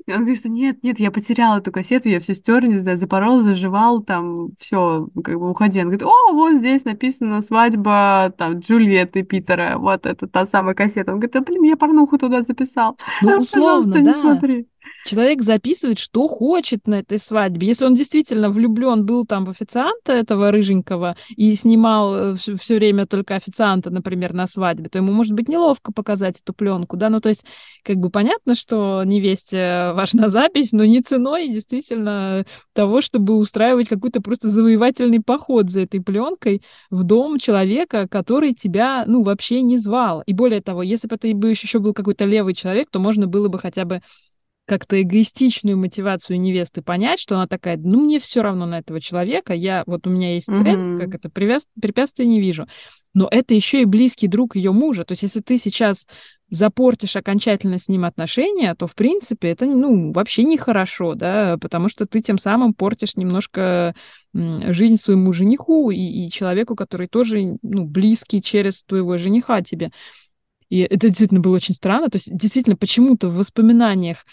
И 0.07 0.13
он 0.13 0.21
говорит, 0.21 0.39
что 0.39 0.51
нет, 0.51 0.85
нет, 0.85 1.01
я 1.01 1.11
потерял 1.11 1.57
эту 1.57 1.73
кассету, 1.73 2.11
я 2.11 2.21
все 2.21 2.35
стер, 2.35 2.67
не 2.67 2.77
знаю, 2.77 2.99
запорол, 2.99 3.41
заживал, 3.41 4.03
там, 4.03 4.51
все, 4.59 5.09
как 5.25 5.41
бы 5.41 5.51
уходи. 5.51 5.81
Он 5.81 5.87
говорит, 5.87 6.03
о, 6.03 6.33
вот 6.33 6.59
здесь 6.59 6.85
написано 6.85 7.41
свадьба, 7.41 8.33
там, 8.37 8.59
Джульетты 8.59 9.23
Питера, 9.23 9.79
вот 9.79 10.05
это 10.05 10.29
та 10.29 10.47
самая 10.47 10.75
кассета. 10.75 11.13
Он 11.13 11.19
говорит, 11.19 11.33
да, 11.33 11.41
блин, 11.41 11.63
я 11.63 11.77
порнуху 11.77 12.19
туда 12.19 12.43
записал. 12.43 12.99
Ну, 13.23 13.39
условно, 13.39 13.91
Пожалуйста, 13.91 13.93
да. 13.93 14.01
не 14.01 14.15
смотри 14.15 14.67
человек 15.05 15.43
записывает, 15.43 15.99
что 15.99 16.29
хочет 16.29 16.87
на 16.87 17.01
этой 17.01 17.19
свадьбе. 17.19 17.69
Если 17.69 17.85
он 17.85 17.95
действительно 17.95 18.51
влюблен 18.51 19.05
был 19.05 19.25
там 19.25 19.45
в 19.45 19.51
официанта 19.51 20.13
этого 20.13 20.51
рыженького 20.51 21.17
и 21.37 21.55
снимал 21.55 22.37
все, 22.37 22.55
э, 22.55 22.57
все 22.57 22.77
время 22.77 23.07
только 23.07 23.37
официанта, 23.37 23.91
например, 23.91 24.33
на 24.33 24.47
свадьбе, 24.47 24.89
то 24.89 24.99
ему 24.99 25.13
может 25.13 25.35
быть 25.35 25.49
неловко 25.49 25.93
показать 25.93 26.41
эту 26.41 26.53
пленку, 26.53 26.97
да, 26.97 27.11
ну 27.11 27.21
то 27.21 27.29
есть 27.29 27.45
как 27.83 27.97
бы 27.97 28.11
понятно, 28.11 28.55
что 28.55 29.03
невесте 29.05 29.93
важна 29.93 30.29
запись, 30.31 30.73
но 30.73 30.85
не 30.85 31.01
ценой 31.01 31.49
действительно 31.49 32.47
того, 32.73 33.01
чтобы 33.01 33.37
устраивать 33.37 33.89
какой-то 33.89 34.21
просто 34.21 34.49
завоевательный 34.49 35.21
поход 35.21 35.71
за 35.71 35.81
этой 35.81 36.01
пленкой 36.01 36.63
в 36.91 37.05
дом 37.05 37.39
человека, 37.39 38.09
который 38.09 38.55
тебя, 38.55 39.05
ну, 39.07 39.23
вообще 39.23 39.63
не 39.63 39.79
звал. 39.79 40.23
И 40.27 40.33
более 40.33 40.61
того, 40.61 40.83
если 40.83 41.09
бы 41.09 41.17
это 41.17 41.29
еще 41.29 41.79
был 41.79 41.93
какой-то 41.93 42.25
левый 42.25 42.55
человек, 42.55 42.89
то 42.91 42.99
можно 42.99 43.27
было 43.27 43.49
бы 43.49 43.59
хотя 43.59 43.85
бы 43.85 44.01
как-то 44.67 45.01
эгоистичную 45.01 45.77
мотивацию 45.77 46.41
невесты 46.41 46.81
понять, 46.81 47.21
что 47.21 47.37
она 47.37 47.47
такая, 47.47 47.77
ну, 47.77 48.05
мне 48.05 48.19
все 48.19 48.43
равно 48.43 48.65
на 48.65 48.79
этого 48.79 49.01
человека, 49.01 49.53
я, 49.53 49.85
вот 49.87 50.07
у 50.07 50.11
меня 50.11 50.35
есть 50.35 50.47
цель, 50.47 50.75
mm-hmm. 50.75 50.99
как 51.01 51.15
это, 51.15 51.29
привяз, 51.29 51.67
препятствия 51.81 52.27
не 52.27 52.41
вижу. 52.41 52.67
Но 53.13 53.29
это 53.31 53.55
еще 53.55 53.83
и 53.83 53.85
близкий 53.85 54.27
друг 54.27 54.57
ее 54.57 54.73
мужа. 54.73 55.05
То 55.05 55.13
есть, 55.13 55.23
если 55.23 55.41
ты 55.41 55.59
сейчас 55.59 56.07
запортишь 56.49 57.17
окончательно 57.17 57.79
с 57.79 57.89
ним 57.89 58.05
отношения, 58.05 58.75
то, 58.75 58.87
в 58.87 58.95
принципе, 58.95 59.49
это, 59.49 59.67
ну, 59.67 60.13
вообще 60.13 60.45
нехорошо, 60.45 61.15
да, 61.15 61.59
потому 61.61 61.89
что 61.89 62.07
ты 62.07 62.21
тем 62.21 62.39
самым 62.39 62.75
портишь 62.75 63.17
немножко 63.17 63.95
жизнь 64.33 64.97
своему 64.97 65.33
жениху 65.33 65.91
и, 65.91 65.99
и 65.99 66.31
человеку, 66.31 66.75
который 66.75 67.07
тоже, 67.07 67.59
ну, 67.63 67.85
близкий 67.85 68.43
через 68.43 68.83
твоего 68.83 69.19
жениха 69.19 69.63
тебе. 69.63 69.93
И 70.71 70.81
это 70.81 71.09
действительно 71.09 71.41
было 71.41 71.57
очень 71.57 71.75
странно. 71.75 72.09
То 72.09 72.17
есть, 72.17 72.35
действительно, 72.37 72.77
почему-то 72.77 73.29
в 73.29 73.37
воспоминаниях 73.37 74.25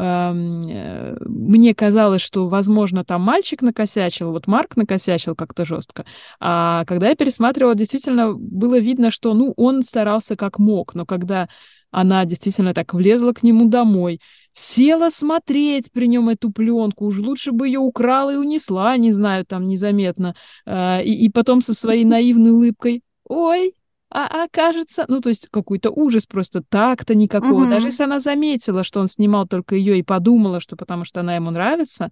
мне 0.00 1.74
казалось, 1.74 2.22
что, 2.22 2.48
возможно, 2.48 3.04
там 3.04 3.22
мальчик 3.22 3.60
накосячил, 3.60 4.32
вот 4.32 4.46
Марк 4.46 4.76
накосячил 4.76 5.34
как-то 5.34 5.64
жестко. 5.64 6.06
А 6.38 6.84
когда 6.86 7.08
я 7.08 7.16
пересматривала, 7.16 7.74
действительно 7.74 8.32
было 8.32 8.78
видно, 8.78 9.10
что, 9.10 9.34
ну, 9.34 9.52
он 9.56 9.82
старался 9.82 10.36
как 10.36 10.58
мог, 10.58 10.94
но 10.94 11.04
когда 11.04 11.48
она 11.90 12.24
действительно 12.24 12.72
так 12.72 12.94
влезла 12.94 13.32
к 13.32 13.42
нему 13.42 13.68
домой, 13.68 14.20
села 14.54 15.10
смотреть 15.10 15.92
при 15.92 16.06
нем 16.06 16.28
эту 16.28 16.50
пленку, 16.50 17.06
уж 17.06 17.18
лучше 17.18 17.52
бы 17.52 17.66
ее 17.66 17.80
украла 17.80 18.32
и 18.32 18.36
унесла, 18.36 18.96
не 18.96 19.12
знаю, 19.12 19.44
там 19.44 19.66
незаметно, 19.66 20.34
э, 20.66 21.02
и, 21.02 21.26
и 21.26 21.28
потом 21.28 21.62
со 21.62 21.74
своей 21.74 22.04
наивной 22.04 22.52
улыбкой, 22.52 23.02
ой, 23.24 23.74
а, 24.10 24.44
а 24.44 24.48
кажется, 24.50 25.04
ну, 25.08 25.20
то 25.20 25.28
есть 25.28 25.48
какой-то 25.50 25.90
ужас 25.90 26.26
просто, 26.26 26.62
так-то 26.62 27.14
никакого. 27.14 27.62
Угу. 27.62 27.70
Даже 27.70 27.86
если 27.88 28.02
она 28.02 28.18
заметила, 28.18 28.82
что 28.82 29.00
он 29.00 29.06
снимал 29.06 29.46
только 29.46 29.76
ее 29.76 29.98
и 29.98 30.02
подумала, 30.02 30.60
что 30.60 30.76
потому 30.76 31.04
что 31.04 31.20
она 31.20 31.36
ему 31.36 31.50
нравится, 31.50 32.10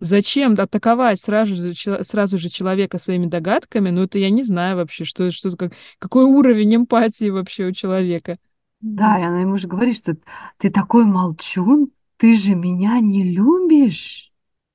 зачем 0.00 0.54
атаковать 0.58 1.20
сразу 1.20 1.54
же, 1.54 1.74
сразу 2.04 2.38
же 2.38 2.48
человека 2.48 2.98
своими 2.98 3.26
догадками? 3.26 3.90
Ну, 3.90 4.02
это 4.02 4.18
я 4.18 4.30
не 4.30 4.42
знаю 4.42 4.76
вообще, 4.76 5.04
что, 5.04 5.30
что 5.30 5.56
как, 5.56 5.72
какой 5.98 6.24
уровень 6.24 6.76
эмпатии 6.76 7.30
вообще 7.30 7.66
у 7.66 7.72
человека. 7.72 8.38
Да, 8.80 9.18
и 9.18 9.22
она 9.22 9.40
ему 9.42 9.58
же 9.58 9.68
говорит, 9.68 9.96
что 9.96 10.16
ты 10.58 10.70
такой 10.70 11.04
молчун, 11.04 11.90
ты 12.16 12.34
же 12.34 12.54
меня 12.54 12.98
не 13.00 13.24
любишь. 13.32 14.30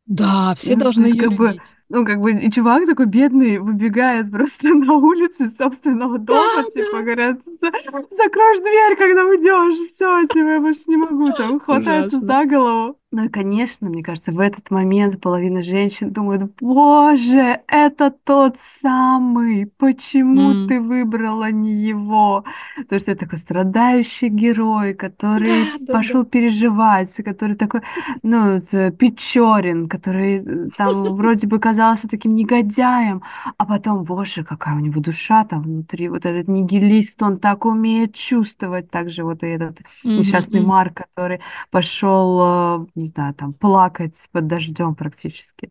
Да, 0.05 0.53
все 0.55 0.75
должны 0.75 1.05
ее 1.05 1.13
как 1.13 1.31
любить. 1.31 1.37
Бы, 1.37 1.61
ну, 1.89 2.05
как 2.05 2.19
бы, 2.19 2.31
и 2.31 2.51
чувак 2.51 2.85
такой 2.85 3.05
бедный 3.05 3.59
выбегает 3.59 4.31
просто 4.31 4.69
на 4.73 4.93
улицу 4.93 5.43
из 5.43 5.57
собственного 5.57 6.17
дома, 6.17 6.63
да, 6.63 6.63
типа, 6.63 6.97
да. 6.97 7.01
говорят, 7.01 7.41
закроешь 7.43 8.59
дверь, 8.59 8.97
когда 8.97 9.25
уйдешь, 9.25 9.87
все, 9.87 10.25
типа, 10.25 10.47
я 10.47 10.59
больше 10.59 10.83
не 10.87 10.97
могу, 10.97 11.31
там, 11.31 11.59
хватается 11.65 12.17
Ужасно. 12.17 12.27
за 12.27 12.45
голову. 12.45 12.99
Ну 13.15 13.23
и, 13.23 13.29
конечно, 13.29 13.87
мне 13.87 14.03
кажется, 14.03 14.33
в 14.33 14.41
этот 14.41 14.71
момент 14.71 15.21
половина 15.21 15.61
женщин 15.61 16.11
думает, 16.11 16.53
боже, 16.59 17.61
это 17.65 18.11
тот 18.11 18.57
самый, 18.57 19.67
почему 19.77 20.51
mm. 20.51 20.67
ты 20.67 20.81
выбрала 20.81 21.49
не 21.49 21.75
его? 21.75 22.43
То 22.89 22.95
есть 22.95 23.07
это 23.07 23.21
такой 23.21 23.39
страдающий 23.39 24.27
герой, 24.27 24.95
который 24.95 25.63
да, 25.79 25.93
пошел 25.93 26.23
да. 26.23 26.29
переживать, 26.29 27.15
который 27.23 27.55
такой, 27.55 27.83
ну, 28.21 28.59
Печорин, 28.99 29.87
который 29.87 30.43
э, 30.45 30.69
там 30.77 31.15
вроде 31.15 31.47
бы 31.47 31.57
казался 31.57 32.09
таким 32.09 32.33
негодяем, 32.33 33.21
а 33.57 33.65
потом, 33.65 34.03
боже, 34.03 34.43
какая 34.43 34.75
у 34.75 34.79
него 34.79 34.99
душа 34.99 35.45
там 35.45 35.61
внутри, 35.61 36.09
вот 36.09 36.25
этот 36.25 36.49
нигилист, 36.49 37.23
он 37.23 37.37
так 37.37 37.63
умеет 37.63 38.13
чувствовать, 38.13 38.91
также 38.91 39.23
вот 39.23 39.41
и 39.43 39.47
этот 39.47 39.79
mm-hmm. 39.79 40.17
несчастный 40.17 40.59
Марк, 40.59 40.95
который 40.95 41.39
пошел 41.71 42.85
э, 42.93 43.01
знаю, 43.05 43.33
там 43.33 43.53
плакать 43.53 44.27
под 44.31 44.47
дождем 44.47 44.95
практически. 44.95 45.69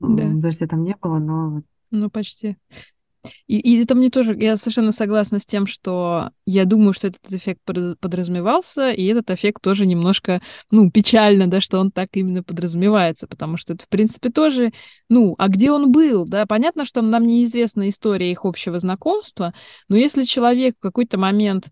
Да. 0.00 0.24
Дождя 0.34 0.66
там 0.66 0.84
не 0.84 0.96
было, 1.00 1.18
но... 1.18 1.62
Ну, 1.90 2.10
почти. 2.10 2.56
И, 3.46 3.58
и 3.58 3.82
это 3.82 3.94
мне 3.94 4.10
тоже, 4.10 4.34
я 4.38 4.56
совершенно 4.56 4.92
согласна 4.92 5.38
с 5.38 5.46
тем, 5.46 5.66
что 5.66 6.30
я 6.46 6.64
думаю, 6.64 6.92
что 6.92 7.08
этот 7.08 7.32
эффект 7.32 7.60
подразумевался, 7.64 8.90
и 8.90 9.04
этот 9.06 9.30
эффект 9.30 9.62
тоже 9.62 9.86
немножко, 9.86 10.40
ну, 10.70 10.90
печально, 10.90 11.46
да, 11.46 11.60
что 11.60 11.78
он 11.78 11.90
так 11.90 12.08
именно 12.14 12.42
подразумевается, 12.42 13.26
потому 13.26 13.56
что 13.56 13.74
это, 13.74 13.84
в 13.84 13.88
принципе, 13.88 14.30
тоже, 14.30 14.72
ну, 15.08 15.34
а 15.38 15.48
где 15.48 15.70
он 15.70 15.92
был, 15.92 16.24
да, 16.24 16.46
понятно, 16.46 16.84
что 16.84 17.02
нам 17.02 17.26
неизвестна 17.26 17.88
история 17.88 18.30
их 18.30 18.44
общего 18.44 18.78
знакомства, 18.78 19.52
но 19.88 19.96
если 19.96 20.22
человек 20.22 20.76
в 20.78 20.82
какой-то 20.82 21.18
момент 21.18 21.70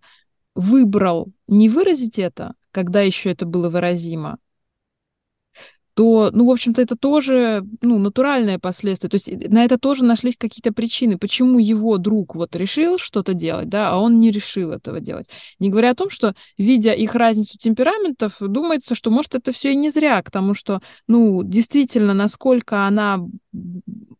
выбрал 0.54 1.32
не 1.46 1.68
выразить 1.68 2.18
это, 2.18 2.54
когда 2.72 3.00
еще 3.00 3.30
это 3.30 3.46
было 3.46 3.70
выразимо, 3.70 4.38
то, 5.98 6.30
ну, 6.32 6.46
в 6.46 6.50
общем-то, 6.52 6.80
это 6.80 6.94
тоже, 6.94 7.64
ну, 7.82 7.98
натуральное 7.98 8.60
последствие. 8.60 9.10
То 9.10 9.16
есть 9.16 9.50
на 9.50 9.64
это 9.64 9.78
тоже 9.78 10.04
нашлись 10.04 10.36
какие-то 10.38 10.72
причины, 10.72 11.18
почему 11.18 11.58
его 11.58 11.98
друг 11.98 12.36
вот 12.36 12.54
решил 12.54 12.98
что-то 12.98 13.34
делать, 13.34 13.68
да, 13.68 13.90
а 13.90 13.96
он 13.96 14.20
не 14.20 14.30
решил 14.30 14.70
этого 14.70 15.00
делать. 15.00 15.26
Не 15.58 15.70
говоря 15.70 15.90
о 15.90 15.94
том, 15.96 16.08
что, 16.08 16.36
видя 16.56 16.92
их 16.92 17.16
разницу 17.16 17.58
темпераментов, 17.58 18.36
думается, 18.38 18.94
что, 18.94 19.10
может, 19.10 19.34
это 19.34 19.50
все 19.50 19.72
и 19.72 19.74
не 19.74 19.90
зря, 19.90 20.22
к 20.22 20.30
тому, 20.30 20.54
что, 20.54 20.82
ну, 21.08 21.42
действительно, 21.42 22.14
насколько 22.14 22.86
она 22.86 23.18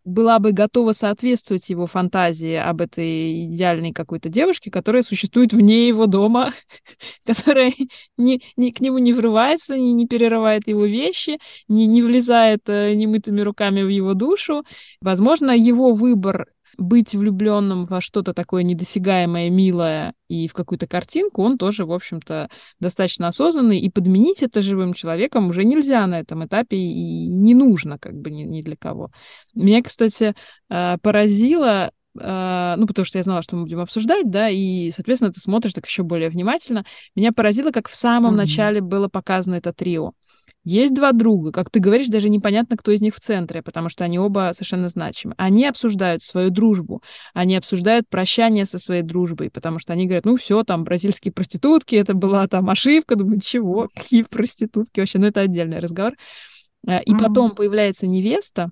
была 0.08 0.38
бы 0.38 0.52
готова 0.52 0.92
соответствовать 0.92 1.68
его 1.68 1.86
фантазии 1.86 2.54
об 2.54 2.80
этой 2.80 3.46
идеальной 3.46 3.92
какой-то 3.92 4.28
девушке, 4.28 4.70
которая 4.70 5.02
существует 5.02 5.52
вне 5.52 5.86
его 5.88 6.06
дома, 6.06 6.52
которая 7.26 7.72
не, 8.16 8.42
не, 8.56 8.72
к 8.72 8.80
нему 8.80 8.98
не 8.98 9.12
врывается, 9.12 9.76
не, 9.76 9.92
не 9.92 10.06
перерывает 10.06 10.66
его 10.66 10.84
вещи, 10.86 11.38
не, 11.68 11.86
не 11.86 12.02
влезает 12.02 12.62
э, 12.66 12.94
немытыми 12.94 13.40
руками 13.40 13.82
в 13.82 13.88
его 13.88 14.14
душу. 14.14 14.64
Возможно, 15.00 15.52
его 15.52 15.92
выбор 15.92 16.46
быть 16.78 17.14
влюбленным 17.14 17.86
во 17.86 18.00
что-то 18.00 18.32
такое 18.32 18.62
недосягаемое, 18.62 19.50
милое 19.50 20.14
и 20.28 20.46
в 20.46 20.54
какую-то 20.54 20.86
картинку, 20.86 21.42
он 21.42 21.58
тоже, 21.58 21.84
в 21.84 21.92
общем-то, 21.92 22.48
достаточно 22.78 23.28
осознанный, 23.28 23.80
и 23.80 23.90
подменить 23.90 24.42
это 24.42 24.62
живым 24.62 24.94
человеком 24.94 25.48
уже 25.48 25.64
нельзя 25.64 26.06
на 26.06 26.20
этом 26.20 26.46
этапе 26.46 26.76
и 26.76 27.26
не 27.26 27.54
нужно 27.54 27.98
как 27.98 28.14
бы 28.14 28.30
ни, 28.30 28.44
ни 28.44 28.62
для 28.62 28.76
кого. 28.76 29.10
Меня, 29.54 29.82
кстати, 29.82 30.34
э, 30.70 30.98
поразило 31.02 31.90
э, 32.18 32.74
ну, 32.76 32.86
потому 32.86 33.04
что 33.04 33.18
я 33.18 33.24
знала, 33.24 33.42
что 33.42 33.56
мы 33.56 33.62
будем 33.62 33.80
обсуждать, 33.80 34.30
да, 34.30 34.48
и, 34.48 34.90
соответственно, 34.90 35.32
ты 35.32 35.40
смотришь 35.40 35.74
так 35.74 35.86
еще 35.86 36.04
более 36.04 36.30
внимательно. 36.30 36.84
Меня 37.16 37.32
поразило, 37.32 37.72
как 37.72 37.88
в 37.88 37.94
самом 37.94 38.34
mm-hmm. 38.34 38.36
начале 38.36 38.80
было 38.80 39.08
показано 39.08 39.56
это 39.56 39.72
трио. 39.72 40.12
Есть 40.64 40.94
два 40.94 41.12
друга, 41.12 41.52
как 41.52 41.70
ты 41.70 41.80
говоришь, 41.80 42.08
даже 42.08 42.28
непонятно, 42.28 42.76
кто 42.76 42.90
из 42.90 43.00
них 43.00 43.14
в 43.14 43.20
центре, 43.20 43.62
потому 43.62 43.88
что 43.88 44.04
они 44.04 44.18
оба 44.18 44.50
совершенно 44.52 44.88
значимы. 44.88 45.34
Они 45.38 45.66
обсуждают 45.66 46.22
свою 46.22 46.50
дружбу, 46.50 47.02
они 47.32 47.56
обсуждают 47.56 48.08
прощание 48.08 48.64
со 48.64 48.78
своей 48.78 49.02
дружбой, 49.02 49.50
потому 49.50 49.78
что 49.78 49.92
они 49.92 50.06
говорят, 50.06 50.24
ну 50.24 50.36
все, 50.36 50.64
там 50.64 50.84
бразильские 50.84 51.32
проститутки, 51.32 51.96
это 51.96 52.14
была 52.14 52.46
там 52.48 52.68
ошибка, 52.68 53.16
думаю, 53.16 53.40
чего, 53.40 53.86
какие 53.94 54.24
проститутки 54.24 55.00
вообще, 55.00 55.18
ну 55.18 55.26
это 55.28 55.40
отдельный 55.40 55.78
разговор. 55.78 56.14
Э, 56.86 57.02
и 57.02 57.14
потом 57.14 57.52
появляется 57.52 58.06
невеста, 58.06 58.70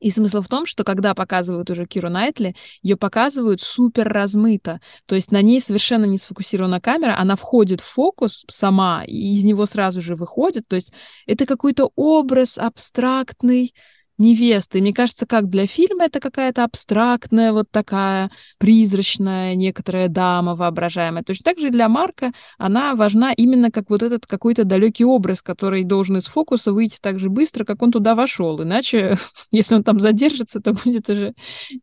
И 0.00 0.10
смысл 0.10 0.40
в 0.40 0.48
том, 0.48 0.66
что 0.66 0.82
когда 0.82 1.14
показывают 1.14 1.70
уже 1.70 1.86
Киру 1.86 2.08
Найтли, 2.08 2.56
ее 2.82 2.96
показывают 2.96 3.60
супер 3.60 4.08
размыто. 4.08 4.80
То 5.06 5.14
есть 5.14 5.30
на 5.30 5.42
ней 5.42 5.60
совершенно 5.60 6.06
не 6.06 6.18
сфокусирована 6.18 6.80
камера, 6.80 7.18
она 7.18 7.36
входит 7.36 7.80
в 7.80 7.84
фокус 7.84 8.44
сама, 8.48 9.04
и 9.06 9.34
из 9.36 9.44
него 9.44 9.66
сразу 9.66 10.00
же 10.00 10.16
выходит. 10.16 10.66
То 10.66 10.76
есть 10.76 10.92
это 11.26 11.46
какой-то 11.46 11.92
образ 11.94 12.56
абстрактный, 12.56 13.74
невесты. 14.20 14.80
Мне 14.80 14.92
кажется, 14.92 15.26
как 15.26 15.48
для 15.48 15.66
фильма 15.66 16.04
это 16.04 16.20
какая-то 16.20 16.62
абстрактная, 16.62 17.52
вот 17.52 17.70
такая 17.70 18.30
призрачная 18.58 19.54
некоторая 19.54 20.08
дама 20.08 20.54
воображаемая. 20.54 21.24
Точно 21.24 21.42
так 21.44 21.58
же 21.58 21.70
для 21.70 21.88
Марка 21.88 22.32
она 22.58 22.94
важна 22.94 23.32
именно 23.32 23.70
как 23.70 23.90
вот 23.90 24.02
этот 24.02 24.26
какой-то 24.26 24.64
далекий 24.64 25.04
образ, 25.04 25.42
который 25.42 25.82
должен 25.82 26.18
из 26.18 26.26
фокуса 26.26 26.72
выйти 26.72 26.98
так 27.00 27.18
же 27.18 27.30
быстро, 27.30 27.64
как 27.64 27.82
он 27.82 27.90
туда 27.90 28.14
вошел. 28.14 28.62
Иначе, 28.62 29.16
если 29.50 29.74
он 29.74 29.82
там 29.82 29.98
задержится, 29.98 30.60
то 30.60 30.72
будет 30.72 31.08
уже 31.08 31.34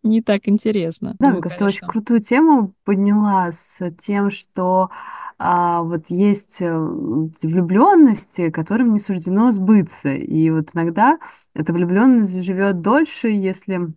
не 0.03 0.22
так 0.22 0.48
интересно. 0.48 1.15
Да, 1.20 1.34
ну, 1.34 1.41
ты 1.41 1.65
очень 1.65 1.88
крутую 1.88 2.22
тему 2.22 2.74
подняла 2.86 3.51
с 3.51 3.91
тем, 3.98 4.29
что 4.29 4.89
а 5.39 5.84
вот 5.84 6.08
есть 6.08 6.62
э, 6.62 6.75
влюбленности, 6.75 8.50
которым 8.50 8.94
не 8.94 9.00
суждено 9.00 9.51
сбыться. 9.51 10.13
И 10.13 10.50
вот 10.50 10.72
иногда 10.74 11.20
эта 11.53 11.74
влюбленность 11.74 12.44
живет 12.44 12.82
дольше, 12.82 13.27
если 13.29 13.94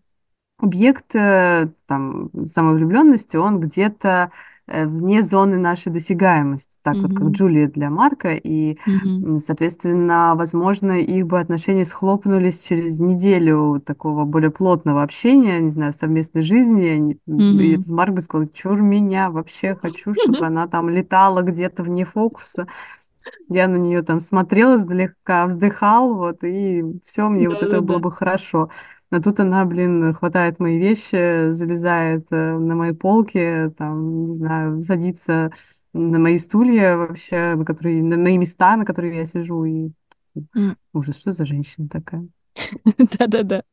объект 0.58 1.14
э, 1.14 1.72
там, 1.86 2.30
самовлюбленности, 2.46 3.36
он 3.36 3.60
где-то 3.60 4.30
вне 4.70 5.22
зоны 5.22 5.58
нашей 5.58 5.92
досягаемости, 5.92 6.78
так 6.82 6.96
mm-hmm. 6.96 7.00
вот 7.00 7.14
как 7.14 7.28
Джулия 7.30 7.68
для 7.68 7.90
Марка, 7.90 8.34
и, 8.34 8.74
mm-hmm. 8.74 9.38
соответственно, 9.38 10.34
возможно, 10.36 11.00
их 11.00 11.26
бы 11.26 11.40
отношения 11.40 11.84
схлопнулись 11.84 12.64
через 12.64 13.00
неделю 13.00 13.82
такого 13.84 14.24
более 14.24 14.50
плотного 14.50 15.02
общения, 15.02 15.60
не 15.60 15.70
знаю, 15.70 15.92
совместной 15.92 16.42
жизни, 16.42 17.18
mm-hmm. 17.28 17.62
и 17.62 17.74
этот 17.74 17.88
Марк 17.88 18.14
бы 18.14 18.20
сказал, 18.20 18.48
чур 18.48 18.80
меня, 18.80 19.30
вообще 19.30 19.74
хочу, 19.74 20.14
чтобы 20.14 20.46
она 20.46 20.66
там 20.66 20.88
летала 20.88 21.42
где-то 21.42 21.82
вне 21.82 22.04
фокуса, 22.04 22.66
я 23.48 23.68
на 23.68 23.76
нее 23.76 24.02
там 24.02 24.20
смотрела 24.20 24.76
издалека, 24.76 25.46
вздыхал, 25.46 26.14
вот, 26.14 26.42
и 26.44 26.82
все, 27.04 27.28
мне 27.28 27.48
да, 27.48 27.54
вот 27.54 27.62
это 27.62 27.76
да, 27.76 27.80
было 27.80 27.98
бы 27.98 28.10
хорошо. 28.10 28.70
А 29.10 29.20
тут 29.20 29.40
она, 29.40 29.64
блин, 29.64 30.12
хватает 30.12 30.60
мои 30.60 30.78
вещи, 30.78 31.50
залезает 31.50 32.28
э, 32.30 32.58
на 32.58 32.76
мои 32.76 32.92
полки, 32.92 33.72
там, 33.76 34.24
не 34.24 34.34
знаю, 34.34 34.82
садится 34.82 35.50
на 35.92 36.18
мои 36.18 36.38
стулья 36.38 36.96
вообще, 36.96 37.56
на 37.56 37.64
которые, 37.64 38.02
на 38.04 38.16
мои 38.16 38.38
места, 38.38 38.76
на 38.76 38.84
которые 38.84 39.16
я 39.16 39.24
сижу, 39.26 39.64
и 39.64 39.90
mm. 40.36 40.76
ужас, 40.92 41.18
что 41.18 41.32
за 41.32 41.44
женщина 41.44 41.88
такая? 41.88 42.28
Да-да-да. 43.18 43.64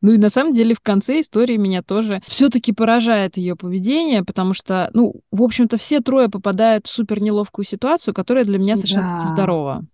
Ну 0.00 0.12
и 0.12 0.18
на 0.18 0.30
самом 0.30 0.52
деле 0.52 0.74
в 0.74 0.80
конце 0.80 1.20
истории 1.20 1.56
меня 1.56 1.82
тоже 1.82 2.22
все-таки 2.26 2.72
поражает 2.72 3.36
ее 3.36 3.56
поведение, 3.56 4.22
потому 4.24 4.54
что, 4.54 4.90
ну, 4.94 5.14
в 5.30 5.42
общем-то, 5.42 5.76
все 5.76 6.00
трое 6.00 6.28
попадают 6.28 6.86
в 6.86 6.90
супер 6.90 7.20
неловкую 7.20 7.64
ситуацию, 7.64 8.14
которая 8.14 8.44
для 8.44 8.58
меня 8.58 8.76
совершенно 8.76 9.24
да. 9.24 9.32
здорова. 9.32 9.84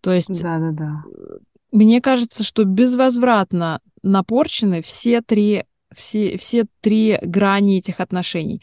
То 0.00 0.12
есть 0.12 0.42
да, 0.42 0.58
да, 0.58 0.70
да. 0.72 1.02
мне 1.70 2.00
кажется, 2.00 2.42
что 2.44 2.64
безвозвратно 2.64 3.80
напорчены 4.02 4.82
все 4.82 5.22
три, 5.22 5.64
все, 5.94 6.36
все 6.36 6.66
три 6.80 7.18
грани 7.22 7.78
этих 7.78 8.00
отношений. 8.00 8.62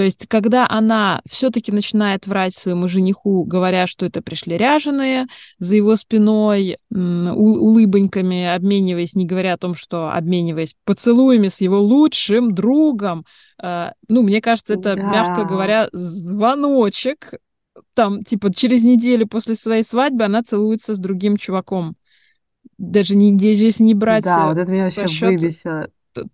То 0.00 0.04
есть, 0.04 0.26
когда 0.28 0.66
она 0.66 1.20
все-таки 1.28 1.70
начинает 1.70 2.26
врать 2.26 2.54
своему 2.54 2.88
жениху, 2.88 3.44
говоря, 3.44 3.86
что 3.86 4.06
это 4.06 4.22
пришли 4.22 4.56
ряженые, 4.56 5.26
за 5.58 5.76
его 5.76 5.94
спиной 5.94 6.78
улыбоньками 6.90 8.46
обмениваясь, 8.46 9.14
не 9.14 9.26
говоря 9.26 9.52
о 9.52 9.58
том, 9.58 9.74
что 9.74 10.10
обмениваясь 10.10 10.74
поцелуями 10.86 11.48
с 11.48 11.60
его 11.60 11.78
лучшим 11.78 12.54
другом, 12.54 13.26
э, 13.62 13.90
ну, 14.08 14.22
мне 14.22 14.40
кажется, 14.40 14.72
это, 14.72 14.96
да. 14.96 15.02
мягко 15.02 15.44
говоря, 15.44 15.90
звоночек. 15.92 17.34
Там, 17.92 18.24
типа, 18.24 18.54
через 18.54 18.82
неделю 18.82 19.26
после 19.28 19.54
своей 19.54 19.84
свадьбы 19.84 20.24
она 20.24 20.42
целуется 20.42 20.94
с 20.94 20.98
другим 20.98 21.36
чуваком 21.36 21.94
даже 22.78 23.16
не, 23.16 23.36
здесь 23.36 23.80
не 23.80 23.92
брать 23.92 24.24
Да, 24.24 24.46
вот 24.46 24.56
это 24.56 24.72
меня 24.72 24.84
вообще 24.84 25.08
счет, 25.08 25.28
выбесило. 25.28 25.90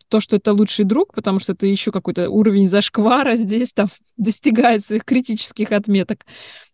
То, 0.08 0.20
что 0.20 0.36
это 0.36 0.52
лучший 0.52 0.84
друг, 0.84 1.14
потому 1.14 1.40
что 1.40 1.52
это 1.52 1.66
еще 1.66 1.92
какой-то 1.92 2.30
уровень 2.30 2.68
зашквара 2.68 3.34
здесь 3.36 3.72
там 3.72 3.88
достигает 4.16 4.84
своих 4.84 5.04
критических 5.04 5.72
отметок. 5.72 6.24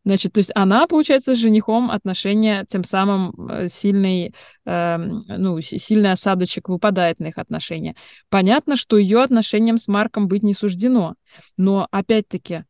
Значит, 0.05 0.33
то 0.33 0.39
есть 0.39 0.51
она, 0.55 0.87
получается, 0.87 1.37
с 1.37 1.39
женихом 1.39 1.91
отношения 1.91 2.67
тем 2.69 2.83
самым 2.83 3.33
э, 3.49 3.69
сильный, 3.69 4.35
э, 4.67 4.97
ну, 4.97 5.61
сильный 5.61 6.13
осадочек 6.13 6.69
выпадает 6.69 7.21
на 7.21 7.27
их 7.27 7.39
отношения. 7.39 7.95
Понятно, 8.29 8.77
что 8.77 8.99
ее 8.99 9.23
отношениям 9.23 9.79
с 9.79 9.87
Марком 9.87 10.27
быть 10.27 10.43
не 10.43 10.55
суждено. 10.55 11.15
Но, 11.57 11.87
опять-таки, 11.93 12.65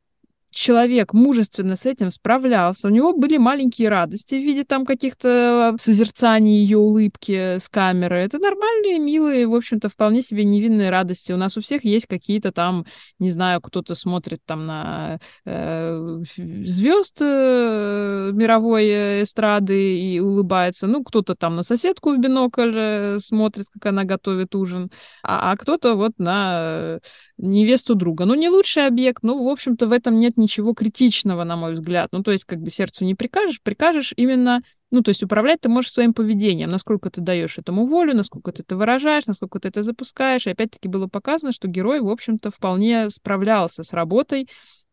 человек 0.53 1.13
мужественно 1.13 1.77
с 1.77 1.87
этим 1.87 2.11
справлялся. 2.11 2.89
У 2.89 2.91
него 2.91 3.13
были 3.13 3.39
маленькие 3.39 3.89
радости 3.89 4.35
в 4.35 4.43
виде 4.43 4.65
там 4.65 4.85
каких-то 4.85 5.75
созерцаний 5.79 6.61
ее 6.61 6.79
улыбки 6.79 7.59
с 7.59 7.69
камеры. 7.69 8.19
Это 8.19 8.39
нормальные, 8.39 8.99
милые, 8.99 9.47
в 9.47 9.55
общем-то, 9.55 9.89
вполне 9.89 10.23
себе 10.23 10.45
невинные 10.45 10.91
радости. 10.91 11.33
У 11.33 11.37
нас 11.37 11.57
у 11.57 11.63
всех 11.63 11.85
есть 11.85 12.07
какие-то 12.07 12.53
там, 12.53 12.85
не 13.19 13.31
знаю, 13.31 13.61
кто-то 13.61 13.95
смотрит 13.95 14.41
там 14.45 14.67
на 14.67 15.19
э, 15.47 16.23
звезд 16.37 17.19
э, 17.21 18.31
мировой 18.33 19.23
эстрады 19.23 19.99
и 19.99 20.21
улыбается. 20.21 20.87
Ну, 20.87 21.03
кто-то 21.03 21.35
там 21.35 21.57
на 21.57 21.63
соседку 21.63 22.15
в 22.15 22.19
бинокль 22.19 22.75
э, 22.77 23.19
смотрит, 23.19 23.67
как 23.73 23.87
она 23.87 24.05
готовит 24.05 24.55
ужин. 24.55 24.91
А, 25.23 25.53
а 25.53 25.57
кто-то 25.57 25.95
вот 25.95 26.13
на 26.19 27.01
невесту 27.43 27.95
друга. 27.95 28.25
Ну, 28.25 28.35
не 28.35 28.49
лучший 28.49 28.87
объект, 28.87 29.23
но, 29.23 29.43
в 29.43 29.49
общем-то, 29.49 29.87
в 29.87 29.93
этом 29.93 30.19
нет 30.19 30.37
ничего 30.37 30.73
критичного, 30.73 31.45
на 31.45 31.57
мой 31.57 31.75
взгляд. 31.75 32.11
Ну, 32.13 32.23
то 32.23 32.31
есть, 32.31 32.45
как 32.45 32.61
бы 32.61 32.71
сердцу 32.71 33.05
не 33.05 33.15
прикажешь, 33.15 33.61
прикажешь 33.63 34.15
именно, 34.17 34.63
ну, 34.91 35.03
то 35.03 35.11
есть 35.11 35.23
управлять 35.23 35.61
ты 35.61 35.69
можешь 35.69 35.93
своим 35.93 36.15
поведением, 36.15 36.71
насколько 36.71 37.11
ты 37.11 37.21
даешь 37.21 37.59
этому 37.59 37.87
волю, 37.87 38.15
насколько 38.15 38.53
ты 38.53 38.63
это 38.63 38.77
выражаешь, 38.77 39.27
насколько 39.27 39.59
ты 39.59 39.69
это 39.69 39.83
запускаешь. 39.83 40.47
И 40.47 40.51
опять-таки 40.51 40.89
было 40.89 41.09
показано, 41.09 41.53
что 41.53 41.69
герой, 41.69 42.01
в 42.01 42.09
общем-то, 42.09 42.51
вполне 42.51 43.11
справлялся 43.11 43.83
с 43.83 43.93
работой, 43.93 44.49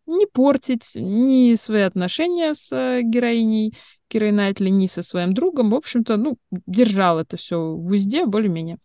не 0.08 0.26
портить 0.26 0.90
ни 0.96 1.54
свои 1.56 1.82
отношения 1.82 2.56
с 2.56 2.72
э, 2.72 3.02
героиней 3.04 3.76
Кирой 4.08 4.32
Найтли, 4.32 4.70
ни 4.70 4.88
со 4.88 5.04
своим 5.04 5.36
другом. 5.36 5.70
В 5.70 5.76
общем-то, 5.76 6.18
ну, 6.18 6.38
держал 6.66 7.20
это 7.20 7.38
все 7.38 7.60
в 7.60 7.92
узде 7.92 8.26
более-менее. 8.26 8.80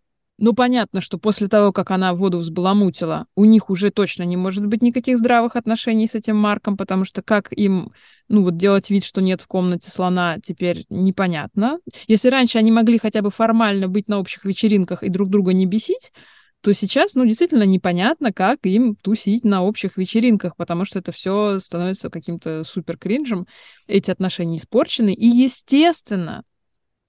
Ну, 0.45 0.53
понятно, 0.53 1.01
что 1.01 1.17
после 1.17 1.49
того, 1.49 1.73
как 1.73 1.91
она 1.91 2.13
воду 2.13 2.37
взбаламутила, 2.37 3.25
у 3.35 3.47
них 3.47 3.71
уже 3.71 3.91
точно 3.91 4.25
не 4.25 4.37
может 4.37 4.67
быть 4.67 4.83
никаких 4.83 5.17
здравых 5.17 5.57
отношений 5.57 6.07
с 6.07 6.15
этим 6.15 6.37
Марком, 6.37 6.77
потому 6.77 7.07
что 7.07 7.23
как 7.23 7.51
им, 7.51 7.93
ну, 8.29 8.43
вот 8.43 8.59
делать 8.59 8.91
вид, 8.91 9.05
что 9.05 9.23
нет 9.23 9.41
в 9.41 9.47
комнате 9.47 9.91
слона, 9.91 10.37
теперь 10.45 10.85
непонятно. 10.91 11.79
Если 12.09 12.29
раньше 12.29 12.59
они 12.59 12.71
могли 12.71 12.99
хотя 12.99 13.23
бы 13.23 13.31
формально 13.31 13.89
быть 13.89 14.07
на 14.07 14.19
общих 14.19 14.45
вечеринках 14.45 15.03
и 15.03 15.09
друг 15.09 15.31
друга 15.31 15.55
не 15.55 15.65
бесить, 15.65 16.13
то 16.61 16.75
сейчас, 16.75 17.15
ну, 17.15 17.25
действительно 17.25 17.63
непонятно, 17.63 18.31
как 18.31 18.59
им 18.65 18.97
тусить 18.97 19.45
на 19.45 19.63
общих 19.63 19.97
вечеринках, 19.97 20.57
потому 20.57 20.85
что 20.85 20.99
это 20.99 21.11
все 21.11 21.59
становится 21.59 22.11
каким-то 22.11 22.65
супер 22.65 22.99
кринжем, 22.99 23.47
эти 23.87 24.11
отношения 24.11 24.59
испорчены. 24.59 25.15
И, 25.15 25.27
естественно, 25.27 26.45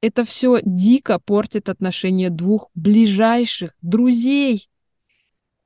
это 0.08 0.24
все 0.24 0.60
дико 0.64 1.20
портит 1.20 1.70
отношения 1.70 2.30
двух 2.30 2.70
ближайших 2.76 3.72
друзей. 3.82 4.70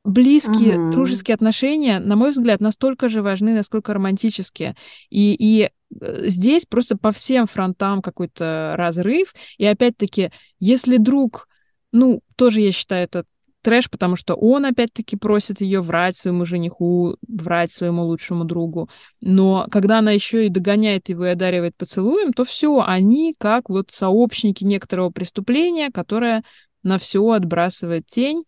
Близкие 0.05 0.75
uh-huh. 0.75 0.91
дружеские 0.91 1.35
отношения, 1.35 1.99
на 1.99 2.15
мой 2.15 2.31
взгляд, 2.31 2.61
настолько 2.61 3.09
же 3.09 3.21
важны, 3.21 3.53
насколько 3.53 3.93
романтические. 3.93 4.75
И, 5.09 5.35
и 5.37 5.69
э, 6.01 6.29
здесь 6.29 6.65
просто 6.65 6.97
по 6.97 7.11
всем 7.11 7.47
фронтам 7.47 8.01
какой-то 8.01 8.75
разрыв. 8.77 9.33
И 9.57 9.65
опять-таки, 9.65 10.31
если 10.59 10.97
друг, 10.97 11.47
ну, 11.91 12.21
тоже 12.35 12.61
я 12.61 12.71
считаю 12.71 13.03
это 13.03 13.25
трэш, 13.61 13.89
потому 13.89 14.15
что 14.15 14.35
он 14.35 14.65
опять-таки 14.65 15.15
просит 15.15 15.61
ее 15.61 15.81
врать 15.81 16.17
своему 16.17 16.45
жениху, 16.45 17.17
врать 17.27 17.71
своему 17.71 18.03
лучшему 18.03 18.45
другу. 18.45 18.89
Но 19.21 19.67
когда 19.71 19.99
она 19.99 20.11
еще 20.11 20.45
и 20.45 20.49
догоняет 20.49 21.09
его 21.09 21.25
и 21.25 21.29
одаривает 21.29 21.75
поцелуем, 21.75 22.33
то 22.33 22.45
все, 22.45 22.81
они 22.85 23.35
как 23.37 23.69
вот 23.69 23.91
сообщники 23.91 24.63
некоторого 24.63 25.09
преступления, 25.09 25.89
которое 25.91 26.43
на 26.83 26.97
все 26.97 27.27
отбрасывает 27.29 28.05
тень. 28.07 28.45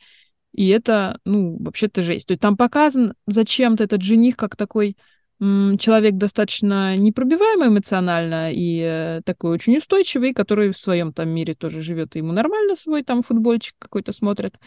И 0.54 0.68
это, 0.68 1.20
ну, 1.26 1.58
вообще-то 1.62 2.04
жесть. 2.04 2.28
То 2.28 2.32
есть 2.34 2.42
там 2.42 2.58
показан 2.58 3.14
зачем-то 3.26 3.84
этот 3.84 4.02
жених 4.02 4.36
как 4.36 4.56
такой 4.56 4.98
человек 5.42 6.18
достаточно 6.18 6.96
непробиваемый 6.98 7.70
эмоционально 7.70 8.52
и 8.54 8.80
э, 8.80 9.22
такой 9.26 9.50
очень 9.50 9.76
устойчивый, 9.78 10.36
который 10.36 10.72
в 10.72 10.78
своем 10.78 11.14
там 11.14 11.30
мире 11.30 11.56
тоже 11.56 11.82
живет, 11.82 12.16
и 12.16 12.20
ему 12.20 12.32
нормально 12.32 12.76
свой 12.76 13.02
там 13.02 13.24
футбольчик 13.24 13.74
какой-то 13.80 14.14
смотрит. 14.14 14.60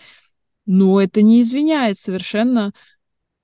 Но 0.66 1.00
это 1.00 1.22
не 1.22 1.42
извиняет 1.42 1.98
совершенно, 1.98 2.72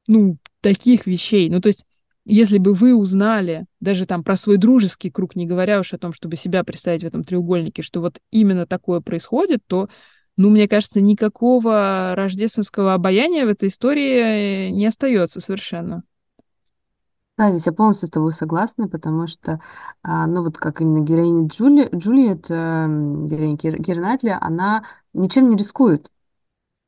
ну, 0.07 0.39
таких 0.61 1.07
вещей. 1.07 1.51
Ну, 1.51 1.61
то 1.61 1.69
есть, 1.69 1.85
если 2.25 2.59
бы 2.59 2.75
вы 2.75 2.95
узнали 2.95 3.67
даже 3.81 4.07
там 4.07 4.23
про 4.25 4.37
свой 4.37 4.57
дружеский 4.57 5.11
круг, 5.11 5.37
не 5.37 5.47
говоря 5.47 5.81
уж 5.81 5.93
о 5.93 5.99
том, 5.99 6.13
чтобы 6.13 6.37
себя 6.37 6.65
представить 6.65 7.03
в 7.03 7.07
этом 7.07 7.25
треугольнике, 7.25 7.83
что 7.83 8.01
вот 8.01 8.19
именно 8.31 8.67
такое 8.67 9.01
происходит, 9.01 9.63
то 9.67 9.89
ну, 10.37 10.49
мне 10.49 10.69
кажется, 10.69 11.01
никакого 11.01 12.15
рождественского 12.15 12.95
обаяния 12.95 13.45
в 13.45 13.51
этой 13.51 13.69
истории 13.69 14.71
не 14.71 14.87
остается 14.87 15.41
совершенно. 15.41 16.03
Да, 17.37 17.51
здесь 17.51 17.67
я 17.67 17.73
полностью 17.73 18.07
с 18.07 18.11
тобой 18.11 18.33
согласна, 18.33 18.89
потому 18.89 19.27
что, 19.27 19.61
а, 20.03 20.27
ну 20.27 20.43
вот 20.43 20.59
как 20.59 20.83
именно 20.83 21.03
героиня 21.03 21.47
Джули, 21.47 21.89
Джулиет, 21.95 22.51
эм, 22.51 23.23
героиня 23.23 23.57
Кира 23.57 24.01
Найтли, 24.01 24.37
она 24.39 24.85
ничем 25.15 25.49
не 25.49 25.57
рискует. 25.57 26.11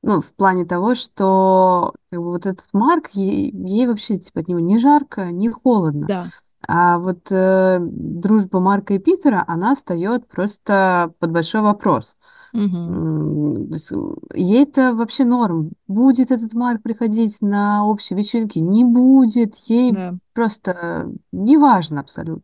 Ну, 0.02 0.20
в 0.20 0.34
плане 0.34 0.64
того, 0.64 0.94
что 0.94 1.94
как 2.10 2.20
бы, 2.20 2.30
вот 2.32 2.46
этот 2.46 2.68
Марк, 2.72 3.10
ей, 3.12 3.52
ей 3.52 3.86
вообще 3.86 4.18
типа 4.18 4.40
от 4.40 4.48
него 4.48 4.58
не 4.58 4.78
жарко, 4.78 5.30
не 5.30 5.48
холодно. 5.48 6.06
Да. 6.06 6.26
А 6.66 6.98
вот 6.98 7.30
э, 7.30 7.78
дружба 7.80 8.60
Марка 8.60 8.94
и 8.94 8.98
Питера, 8.98 9.44
она 9.46 9.74
встает 9.74 10.28
просто 10.28 11.12
под 11.18 11.32
большой 11.32 11.60
вопрос. 11.60 12.16
Угу. 12.54 13.70
Ей-то 14.34 14.94
вообще 14.94 15.24
норм. 15.24 15.72
Будет 15.88 16.30
этот 16.30 16.52
Марк 16.54 16.82
приходить 16.82 17.40
на 17.40 17.86
общие 17.86 18.16
вечеринки? 18.16 18.58
Не 18.58 18.84
будет. 18.84 19.54
Ей 19.66 19.92
Да. 19.92 20.14
просто 20.34 21.10
неважно 21.32 22.00
абсолютно. 22.00 22.42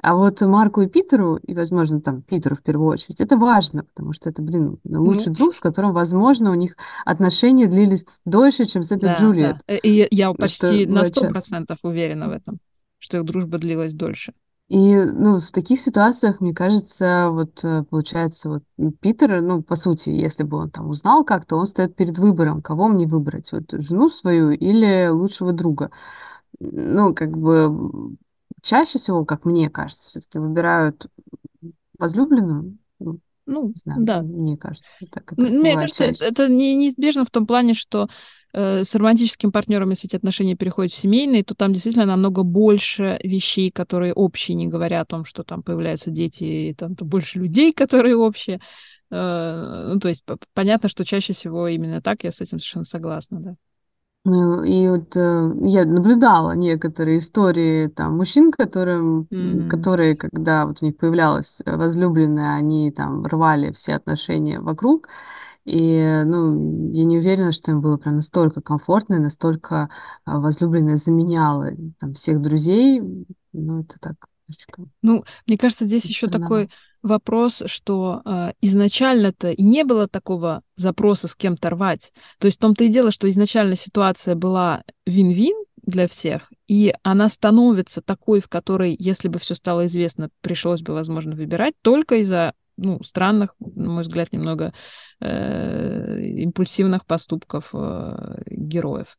А 0.00 0.14
вот 0.14 0.40
Марку 0.42 0.82
и 0.82 0.86
Питеру, 0.86 1.36
и, 1.36 1.54
возможно, 1.54 2.00
там 2.00 2.22
Питеру 2.22 2.54
в 2.54 2.62
первую 2.62 2.88
очередь, 2.88 3.20
это 3.20 3.36
важно, 3.36 3.82
потому 3.82 4.12
что 4.12 4.30
это, 4.30 4.42
блин, 4.42 4.78
лучший 4.84 5.30
Ну, 5.30 5.34
друг, 5.34 5.54
с 5.54 5.60
которым, 5.60 5.92
возможно, 5.92 6.52
у 6.52 6.54
них 6.54 6.76
отношения 7.04 7.66
длились 7.66 8.06
дольше, 8.24 8.64
чем 8.64 8.84
с 8.84 8.92
этой 8.92 9.06
да, 9.06 9.14
Джулиет, 9.14 9.56
да. 9.66 9.76
И 9.76 10.06
я 10.10 10.30
что 10.30 10.40
почти 10.40 10.86
на 10.86 10.92
бывает 10.92 11.16
сто 11.16 11.28
процентов 11.28 11.78
уверена 11.82 12.28
в 12.28 12.32
этом, 12.32 12.60
что 12.98 13.18
их 13.18 13.24
дружба 13.24 13.58
длилась 13.58 13.92
дольше. 13.92 14.34
И, 14.68 14.96
ну, 14.96 15.38
в 15.38 15.50
таких 15.50 15.80
ситуациях, 15.80 16.40
мне 16.40 16.52
кажется, 16.52 17.30
вот 17.30 17.64
э, 17.64 17.84
получается, 17.84 18.50
вот 18.50 18.62
Питер, 19.00 19.40
ну, 19.40 19.62
по 19.62 19.76
сути, 19.76 20.10
если 20.10 20.44
бы 20.44 20.58
он 20.58 20.70
там 20.70 20.90
узнал 20.90 21.24
как-то, 21.24 21.56
он 21.56 21.66
стоит 21.66 21.96
перед 21.96 22.18
выбором, 22.18 22.60
кого 22.60 22.88
мне 22.88 23.06
выбрать, 23.06 23.50
вот 23.50 23.64
жену 23.72 24.10
свою 24.10 24.50
или 24.50 25.08
лучшего 25.08 25.52
друга. 25.52 25.90
Ну, 26.60 27.14
как 27.14 27.36
бы 27.38 28.16
чаще 28.68 28.98
всего, 28.98 29.24
как 29.24 29.44
мне 29.44 29.70
кажется, 29.70 30.08
все-таки 30.10 30.38
выбирают 30.38 31.06
возлюбленную. 31.98 32.78
Ну, 33.00 33.18
Ну, 33.46 33.68
не 33.68 33.74
знаю, 33.74 34.04
да. 34.04 34.22
мне 34.22 34.56
кажется, 34.56 34.98
так 35.10 35.32
это 35.32 35.42
Мне 35.42 35.74
кажется, 35.74 36.04
чаще. 36.06 36.24
это 36.26 36.48
не- 36.48 36.74
неизбежно 36.74 37.24
в 37.24 37.30
том 37.30 37.46
плане, 37.46 37.74
что 37.74 38.08
э, 38.52 38.84
с 38.84 38.94
романтическим 38.94 39.52
партнером, 39.52 39.90
если 39.90 40.08
эти 40.08 40.16
отношения 40.16 40.54
переходят 40.56 40.92
в 40.92 40.96
семейные, 40.96 41.44
то 41.44 41.54
там 41.54 41.72
действительно 41.72 42.06
намного 42.06 42.42
больше 42.42 43.18
вещей, 43.22 43.70
которые 43.70 44.12
общие, 44.14 44.54
не 44.54 44.68
говоря 44.68 45.00
о 45.00 45.06
том, 45.06 45.24
что 45.24 45.44
там 45.44 45.62
появляются 45.62 46.10
дети, 46.10 46.44
и 46.44 46.74
там 46.74 46.94
то 46.96 47.04
больше 47.04 47.38
людей, 47.38 47.72
которые 47.72 48.16
общие. 48.16 48.60
Э, 49.10 49.90
ну, 49.94 50.00
то 50.00 50.08
есть 50.08 50.24
понятно, 50.54 50.88
что 50.88 51.04
чаще 51.04 51.32
всего 51.32 51.68
именно 51.68 52.02
так, 52.02 52.24
я 52.24 52.32
с 52.32 52.40
этим 52.40 52.58
совершенно 52.60 52.84
согласна, 52.84 53.40
да. 53.40 53.54
Ну, 54.30 54.62
и 54.62 54.88
вот 54.88 55.16
э, 55.16 55.52
я 55.62 55.86
наблюдала 55.86 56.52
некоторые 56.52 57.16
истории 57.18 57.86
там 57.88 58.18
мужчин, 58.18 58.52
которым, 58.52 59.26
Мгм. 59.30 59.70
которые, 59.70 60.16
когда 60.16 60.66
вот 60.66 60.82
у 60.82 60.84
них 60.84 60.98
появлялась 60.98 61.62
э, 61.64 61.76
возлюбленная, 61.76 62.56
они 62.56 62.90
там 62.90 63.24
рвали 63.24 63.72
все 63.72 63.94
отношения 63.94 64.60
вокруг. 64.60 65.08
И, 65.64 66.22
ну, 66.26 66.92
я 66.92 67.04
не 67.06 67.18
уверена, 67.18 67.52
что 67.52 67.70
им 67.70 67.80
было 67.80 67.96
прям 67.96 68.16
настолько 68.16 68.60
комфортно, 68.60 69.14
и 69.14 69.18
настолько 69.18 69.88
а, 70.24 70.40
возлюбленная 70.40 70.96
заменяла 70.96 71.70
там 71.98 72.12
всех 72.14 72.42
друзей. 72.42 73.02
Ну, 73.52 73.80
это 73.80 73.98
так 73.98 74.14
Ну, 75.02 75.24
мне 75.46 75.58
кажется, 75.58 75.84
здесь 75.84 76.04
еще 76.04 76.28
такой 76.28 76.68
вопрос, 77.02 77.62
что 77.66 78.22
э, 78.24 78.52
изначально-то 78.60 79.50
и 79.50 79.62
не 79.62 79.84
было 79.84 80.08
такого 80.08 80.62
запроса 80.76 81.28
с 81.28 81.34
кем-то 81.34 81.70
рвать. 81.70 82.12
То 82.38 82.46
есть 82.46 82.58
в 82.58 82.60
том-то 82.60 82.84
и 82.84 82.88
дело, 82.88 83.10
что 83.10 83.28
изначально 83.30 83.76
ситуация 83.76 84.34
была 84.34 84.82
вин-вин 85.06 85.56
для 85.82 86.06
всех, 86.06 86.52
и 86.66 86.92
она 87.02 87.28
становится 87.28 88.02
такой, 88.02 88.40
в 88.40 88.48
которой, 88.48 88.94
если 88.98 89.28
бы 89.28 89.38
все 89.38 89.54
стало 89.54 89.86
известно, 89.86 90.28
пришлось 90.42 90.82
бы, 90.82 90.92
возможно, 90.92 91.34
выбирать 91.34 91.74
только 91.82 92.16
из-за 92.16 92.52
ну, 92.78 93.02
странных, 93.02 93.54
на 93.58 93.90
мой 93.90 94.02
взгляд, 94.02 94.32
немного 94.32 94.72
э, 95.20 96.20
импульсивных 96.20 97.04
поступков 97.04 97.70
э, 97.72 98.42
героев. 98.46 99.18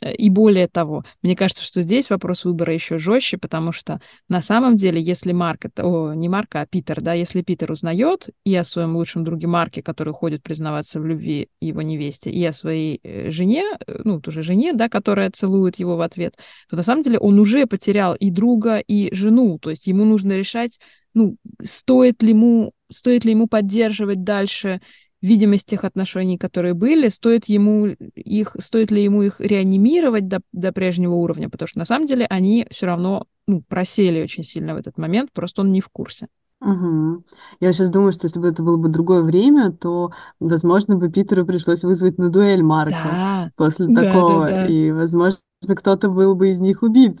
И 0.00 0.30
более 0.30 0.68
того, 0.68 1.04
мне 1.22 1.36
кажется, 1.36 1.64
что 1.64 1.82
здесь 1.82 2.08
вопрос 2.08 2.44
выбора 2.44 2.72
еще 2.72 2.98
жестче, 2.98 3.36
потому 3.36 3.72
что 3.72 4.00
на 4.28 4.40
самом 4.40 4.76
деле, 4.76 5.02
если 5.02 5.32
Марк, 5.32 5.66
это, 5.66 5.84
о, 5.84 6.14
не 6.14 6.28
Марк, 6.28 6.54
а 6.54 6.66
Питер, 6.66 7.00
да, 7.00 7.12
если 7.12 7.42
Питер 7.42 7.72
узнает 7.72 8.28
и 8.44 8.54
о 8.54 8.64
своем 8.64 8.96
лучшем 8.96 9.24
друге 9.24 9.48
Марке, 9.48 9.82
который 9.82 10.14
ходит 10.14 10.42
признаваться 10.42 11.00
в 11.00 11.06
любви 11.06 11.48
его 11.60 11.82
невесте, 11.82 12.30
и 12.30 12.44
о 12.44 12.52
своей 12.52 13.00
э, 13.02 13.30
жене, 13.30 13.64
э, 13.86 14.00
ну, 14.04 14.20
тоже 14.20 14.42
жене, 14.42 14.72
да, 14.72 14.88
которая 14.88 15.30
целует 15.30 15.78
его 15.78 15.96
в 15.96 16.00
ответ, 16.00 16.36
то 16.68 16.76
на 16.76 16.84
самом 16.84 17.02
деле 17.02 17.18
он 17.18 17.38
уже 17.40 17.66
потерял 17.66 18.14
и 18.14 18.30
друга, 18.30 18.78
и 18.78 19.12
жену, 19.12 19.58
то 19.58 19.70
есть 19.70 19.88
ему 19.88 20.04
нужно 20.04 20.36
решать, 20.36 20.78
ну, 21.14 21.36
стоит 21.62 22.22
ли 22.22 22.30
ему, 22.30 22.72
стоит 22.90 23.24
ли 23.24 23.32
ему 23.32 23.46
поддерживать 23.46 24.24
дальше 24.24 24.80
видимость 25.22 25.66
тех 25.66 25.84
отношений, 25.84 26.38
которые 26.38 26.74
были, 26.74 27.08
стоит 27.08 27.46
ему 27.46 27.86
их, 27.86 28.56
стоит 28.58 28.90
ли 28.90 29.04
ему 29.04 29.22
их 29.22 29.40
реанимировать 29.40 30.28
до, 30.28 30.40
до 30.52 30.72
прежнего 30.72 31.14
уровня, 31.14 31.50
потому 31.50 31.68
что 31.68 31.78
на 31.78 31.84
самом 31.84 32.06
деле 32.06 32.26
они 32.26 32.66
все 32.70 32.86
равно 32.86 33.26
ну, 33.46 33.62
просели 33.68 34.22
очень 34.22 34.44
сильно 34.44 34.74
в 34.74 34.78
этот 34.78 34.96
момент, 34.96 35.30
просто 35.32 35.62
он 35.62 35.72
не 35.72 35.80
в 35.80 35.88
курсе. 35.88 36.28
Угу. 36.60 37.24
Я 37.60 37.72
сейчас 37.72 37.90
думаю, 37.90 38.12
что 38.12 38.26
если 38.26 38.38
бы 38.38 38.48
это 38.48 38.62
было 38.62 38.76
бы 38.76 38.88
другое 38.90 39.22
время, 39.22 39.72
то, 39.72 40.10
возможно, 40.40 40.96
бы 40.96 41.10
Питеру 41.10 41.46
пришлось 41.46 41.84
вызвать 41.84 42.18
на 42.18 42.28
дуэль 42.28 42.62
Марка 42.62 42.90
Да, 42.90 43.50
после 43.56 43.86
да, 43.86 43.94
да, 43.94 44.12
такого, 44.12 44.46
да. 44.46 44.66
и, 44.66 44.90
возможно, 44.90 45.38
кто-то 45.76 46.08
был 46.08 46.34
бы 46.34 46.50
из 46.50 46.58
них 46.58 46.82
убит 46.82 47.20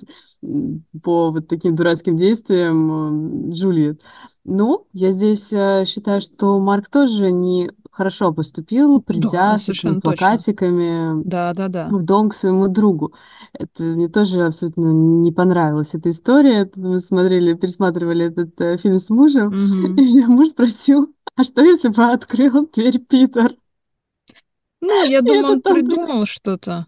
по 1.02 1.30
вот 1.30 1.48
таким 1.48 1.76
дурацким 1.76 2.16
действиям 2.16 3.50
Джульет. 3.50 4.02
Ну, 4.44 4.86
я 4.92 5.12
здесь 5.12 5.52
э, 5.52 5.84
считаю, 5.86 6.20
что 6.20 6.58
Марк 6.58 6.88
тоже 6.88 7.30
не 7.30 7.70
хорошо 7.90 8.32
поступил, 8.32 9.02
придя 9.02 9.30
Да, 9.52 9.58
с 9.58 9.68
этими 9.68 10.00
плакатиками 10.00 11.22
Да, 11.24 11.52
да, 11.52 11.68
да. 11.68 11.88
в 11.90 12.02
дом 12.02 12.30
к 12.30 12.34
своему 12.34 12.68
другу. 12.68 13.12
Это 13.52 13.82
мне 13.84 14.08
тоже 14.08 14.46
абсолютно 14.46 14.90
не 14.92 15.32
понравилась 15.32 15.94
эта 15.94 16.08
история. 16.10 16.70
Мы 16.76 17.00
смотрели, 17.00 17.54
пересматривали 17.54 18.26
этот 18.26 18.58
э, 18.60 18.78
фильм 18.78 18.98
с 18.98 19.10
мужем, 19.10 19.50
Мгм. 19.50 19.96
и 19.96 20.02
меня 20.02 20.28
муж 20.28 20.48
спросил, 20.48 21.12
а 21.36 21.44
что 21.44 21.62
если 21.62 21.88
бы 21.88 22.02
открыл 22.04 22.66
дверь 22.72 22.98
Питер? 23.00 23.54
Ну, 24.80 25.04
я 25.04 25.20
думаю, 25.22 25.52
он 25.54 25.62
придумал 25.62 26.26
что-то. 26.26 26.86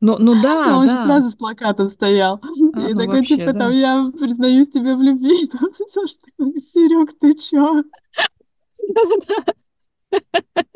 Но, 0.00 0.18
ну 0.18 0.34
Но 0.34 0.42
да, 0.42 0.76
он 0.76 0.88
же 0.88 0.96
да. 0.96 1.04
сразу 1.04 1.30
с 1.30 1.36
плакатом 1.36 1.88
стоял. 1.88 2.40
А, 2.74 2.88
И 2.88 2.92
ну 2.92 3.00
такой, 3.00 3.18
вообще, 3.18 3.36
типа, 3.36 3.52
да. 3.52 3.58
там, 3.60 3.72
я 3.72 4.10
признаюсь 4.18 4.68
тебе 4.68 4.94
в 4.94 5.02
любви. 5.02 5.50
Серег, 6.60 7.18
ты 7.18 7.34
чё? 7.34 7.82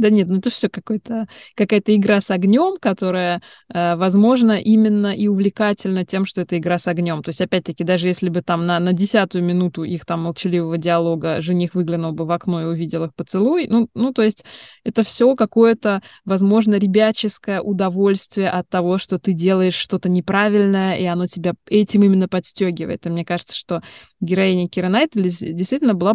Да 0.00 0.08
нет, 0.08 0.28
ну 0.28 0.38
это 0.38 0.48
все 0.48 0.70
какой-то 0.70 1.26
какая-то 1.54 1.94
игра 1.94 2.22
с 2.22 2.30
огнем, 2.30 2.78
которая, 2.80 3.42
э, 3.68 3.96
возможно, 3.96 4.52
именно 4.52 5.14
и 5.14 5.28
увлекательна 5.28 6.06
тем, 6.06 6.24
что 6.24 6.40
это 6.40 6.56
игра 6.56 6.78
с 6.78 6.88
огнем. 6.88 7.22
То 7.22 7.28
есть, 7.28 7.42
опять-таки, 7.42 7.84
даже 7.84 8.08
если 8.08 8.30
бы 8.30 8.40
там 8.40 8.64
на, 8.64 8.80
на 8.80 8.94
десятую 8.94 9.44
минуту 9.44 9.84
их 9.84 10.06
там 10.06 10.22
молчаливого 10.22 10.78
диалога 10.78 11.42
жених 11.42 11.74
выглянул 11.74 12.12
бы 12.12 12.24
в 12.24 12.30
окно 12.30 12.62
и 12.62 12.64
увидел 12.64 13.04
их 13.04 13.14
поцелуй, 13.14 13.66
ну, 13.68 13.90
ну 13.92 14.14
то 14.14 14.22
есть 14.22 14.42
это 14.84 15.02
все 15.02 15.36
какое-то, 15.36 16.00
возможно, 16.24 16.76
ребяческое 16.76 17.60
удовольствие 17.60 18.48
от 18.48 18.70
того, 18.70 18.96
что 18.96 19.18
ты 19.18 19.34
делаешь 19.34 19.74
что-то 19.74 20.08
неправильное, 20.08 20.96
и 20.96 21.04
оно 21.04 21.26
тебя 21.26 21.52
этим 21.68 22.04
именно 22.04 22.26
подстегивает. 22.26 23.04
И 23.04 23.10
мне 23.10 23.26
кажется, 23.26 23.54
что 23.54 23.82
героиня 24.20 24.68
Кира 24.68 24.88
Найтли 24.88 25.28
действительно 25.28 25.94
была 25.94 26.14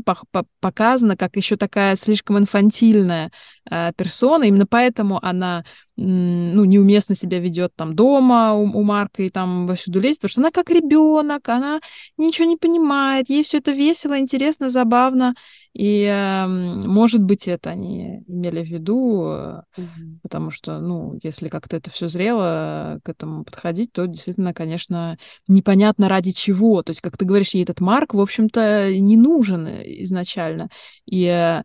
показана 0.59 1.17
как 1.17 1.35
еще 1.35 1.57
такая 1.57 1.95
слишком 1.95 2.37
инфантильная 2.37 3.31
э, 3.69 3.91
персона, 3.95 4.43
именно 4.43 4.67
поэтому 4.67 5.23
она 5.23 5.63
ну, 5.97 6.65
неуместно 6.65 7.15
себя 7.15 7.39
ведет 7.39 7.73
там 7.75 7.95
дома 7.95 8.53
у, 8.53 8.63
у 8.63 8.83
Марка 8.83 9.23
и 9.23 9.29
там 9.29 9.65
вовсюду 9.65 10.01
лезть, 10.01 10.19
потому 10.19 10.31
что 10.31 10.41
она 10.41 10.51
как 10.51 10.69
ребенок, 10.69 11.47
она 11.47 11.79
ничего 12.17 12.47
не 12.47 12.57
понимает, 12.57 13.29
ей 13.29 13.43
все 13.43 13.59
это 13.59 13.71
весело, 13.71 14.19
интересно, 14.19 14.69
забавно, 14.69 15.35
и, 15.77 16.03
э, 16.05 16.47
может 16.47 17.21
быть, 17.21 17.49
это 17.49 17.69
они 17.71 18.23
имели 18.27 18.63
в 18.63 18.67
виду, 18.67 19.23
mm-hmm. 19.25 20.19
потому 20.21 20.49
что, 20.49 20.79
ну, 20.79 21.19
если 21.21 21.49
как-то 21.49 21.75
это 21.75 21.91
все 21.91 22.07
зрело 22.07 23.01
к 23.03 23.09
этому 23.09 23.43
подходить, 23.43 23.91
то 23.91 24.05
действительно, 24.07 24.53
конечно, 24.53 25.17
непонятно 25.49 26.07
ради 26.07 26.31
чего. 26.31 26.81
То 26.81 26.91
есть, 26.91 27.01
как 27.01 27.17
ты 27.17 27.25
говоришь, 27.25 27.53
ей 27.55 27.63
этот 27.63 27.81
Марк, 27.81 28.13
в 28.13 28.21
общем-то, 28.21 28.89
не 28.97 29.17
нужен 29.17 29.67
изначально. 29.67 30.69
И 31.05 31.25
э, 31.25 31.63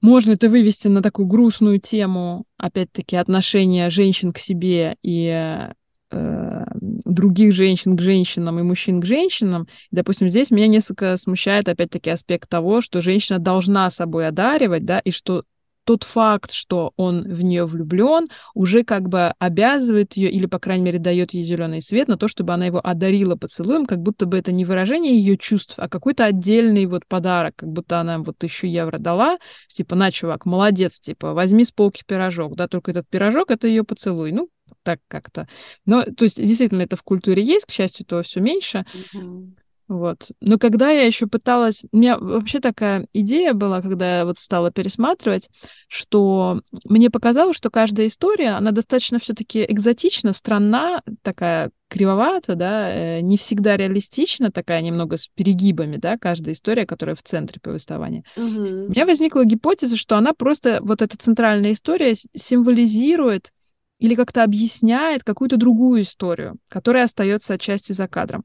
можно 0.00 0.32
это 0.32 0.48
вывести 0.48 0.88
на 0.88 1.00
такую 1.00 1.26
грустную 1.26 1.78
тему, 1.78 2.44
опять-таки, 2.56 3.14
отношения 3.14 3.88
женщин 3.88 4.32
к 4.32 4.38
себе 4.38 4.96
и 5.00 5.68
э, 6.12 6.64
других 7.04 7.52
женщин 7.52 7.96
к 7.96 8.00
женщинам 8.00 8.58
и 8.58 8.62
мужчин 8.62 9.00
к 9.00 9.04
женщинам. 9.04 9.66
Допустим, 9.90 10.28
здесь 10.28 10.50
меня 10.50 10.66
несколько 10.66 11.16
смущает 11.16 11.68
опять-таки 11.68 12.10
аспект 12.10 12.48
того, 12.48 12.80
что 12.80 13.00
женщина 13.00 13.38
должна 13.38 13.90
собой 13.90 14.28
одаривать, 14.28 14.84
да, 14.84 14.98
и 15.00 15.10
что 15.10 15.44
тот 15.84 16.04
факт, 16.04 16.52
что 16.52 16.92
он 16.96 17.22
в 17.22 17.42
нее 17.42 17.64
влюблен, 17.64 18.28
уже 18.54 18.84
как 18.84 19.08
бы 19.08 19.32
обязывает 19.38 20.14
ее, 20.14 20.30
или, 20.30 20.46
по 20.46 20.58
крайней 20.58 20.84
мере, 20.84 20.98
дает 20.98 21.34
ей 21.34 21.42
зеленый 21.42 21.82
свет 21.82 22.08
на 22.08 22.16
то, 22.16 22.28
чтобы 22.28 22.52
она 22.52 22.66
его 22.66 22.80
одарила 22.82 23.36
поцелуем, 23.36 23.86
как 23.86 23.98
будто 23.98 24.26
бы 24.26 24.38
это 24.38 24.52
не 24.52 24.64
выражение 24.64 25.16
ее 25.16 25.36
чувств, 25.36 25.74
а 25.76 25.88
какой-то 25.88 26.24
отдельный 26.24 26.86
вот 26.86 27.06
подарок, 27.06 27.54
как 27.56 27.68
будто 27.68 28.00
она 28.00 28.18
вот 28.18 28.38
тысячу 28.38 28.66
евро 28.66 28.98
дала, 28.98 29.38
типа, 29.68 29.96
на, 29.96 30.10
чувак, 30.10 30.46
молодец, 30.46 31.00
типа, 31.00 31.32
возьми 31.32 31.64
с 31.64 31.72
полки 31.72 32.02
пирожок, 32.06 32.54
да, 32.54 32.68
только 32.68 32.92
этот 32.92 33.08
пирожок— 33.08 33.50
это 33.50 33.66
ее 33.66 33.84
поцелуй. 33.84 34.32
Ну, 34.32 34.48
так 34.82 35.00
как-то. 35.08 35.48
Но, 35.86 36.02
то 36.04 36.24
есть, 36.24 36.36
действительно, 36.36 36.82
это 36.82 36.96
в 36.96 37.02
культуре 37.02 37.42
есть, 37.42 37.66
к 37.66 37.70
счастью, 37.70 38.04
этого 38.04 38.22
все 38.22 38.40
меньше. 38.40 38.84
Mm-hmm. 39.14 39.62
Вот. 39.92 40.30
Но 40.40 40.58
когда 40.58 40.90
я 40.90 41.02
еще 41.02 41.26
пыталась... 41.26 41.82
У 41.92 41.98
меня 41.98 42.16
вообще 42.16 42.60
такая 42.60 43.06
идея 43.12 43.52
была, 43.52 43.82
когда 43.82 44.18
я 44.18 44.24
вот 44.24 44.38
стала 44.38 44.70
пересматривать, 44.70 45.50
что 45.86 46.62
мне 46.84 47.10
показалось, 47.10 47.56
что 47.56 47.68
каждая 47.68 48.06
история, 48.06 48.50
она 48.50 48.70
достаточно 48.70 49.18
все-таки 49.18 49.66
экзотична, 49.68 50.32
странна, 50.32 51.02
такая 51.20 51.72
кривовата, 51.88 52.54
да, 52.54 52.90
э, 52.90 53.20
не 53.20 53.36
всегда 53.36 53.76
реалистична, 53.76 54.50
такая 54.50 54.80
немного 54.80 55.18
с 55.18 55.28
перегибами, 55.28 55.98
да, 55.98 56.16
каждая 56.16 56.54
история, 56.54 56.86
которая 56.86 57.14
в 57.14 57.22
центре 57.22 57.60
повествования. 57.60 58.24
Угу. 58.36 58.46
У 58.46 58.88
меня 58.88 59.04
возникла 59.04 59.44
гипотеза, 59.44 59.98
что 59.98 60.16
она 60.16 60.32
просто, 60.32 60.78
вот 60.80 61.02
эта 61.02 61.18
центральная 61.18 61.72
история 61.72 62.14
символизирует 62.34 63.52
или 64.02 64.16
как-то 64.16 64.42
объясняет 64.42 65.22
какую-то 65.22 65.56
другую 65.56 66.02
историю, 66.02 66.56
которая 66.68 67.04
остается 67.04 67.54
отчасти 67.54 67.92
за 67.92 68.08
кадром. 68.08 68.44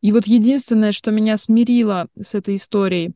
И 0.00 0.10
вот 0.10 0.26
единственное, 0.26 0.90
что 0.90 1.12
меня 1.12 1.36
смирило 1.36 2.08
с 2.20 2.34
этой 2.34 2.56
историей, 2.56 3.14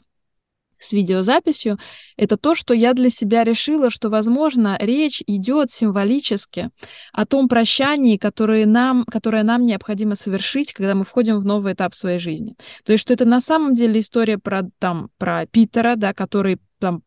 с 0.79 0.93
видеозаписью, 0.93 1.79
это 2.17 2.37
то, 2.37 2.55
что 2.55 2.75
я 2.75 2.95
для 2.95 3.11
себя 3.11 3.43
решила, 3.43 3.91
что, 3.91 4.09
возможно, 4.09 4.77
речь 4.81 5.21
идет 5.27 5.73
символически 5.73 6.71
о 7.13 7.27
том 7.27 7.49
прощании, 7.49 8.17
которое 8.19 8.67
нам, 8.67 9.05
которое 9.05 9.43
нам 9.43 9.67
необходимо 9.67 10.15
совершить, 10.15 10.73
когда 10.73 10.95
мы 10.95 11.05
входим 11.05 11.41
в 11.41 11.45
новый 11.45 11.73
этап 11.73 11.97
своей 11.97 12.21
жизни. 12.21 12.55
То 12.85 12.93
есть, 12.93 13.03
что 13.03 13.13
это 13.13 13.25
на 13.25 13.41
самом 13.41 13.75
деле 13.75 13.99
история 13.99 14.39
про, 14.39 14.63
там, 14.79 15.11
про 15.19 15.45
Питера, 15.47 15.97
да, 15.97 16.15
который 16.15 16.61
там 16.79 17.03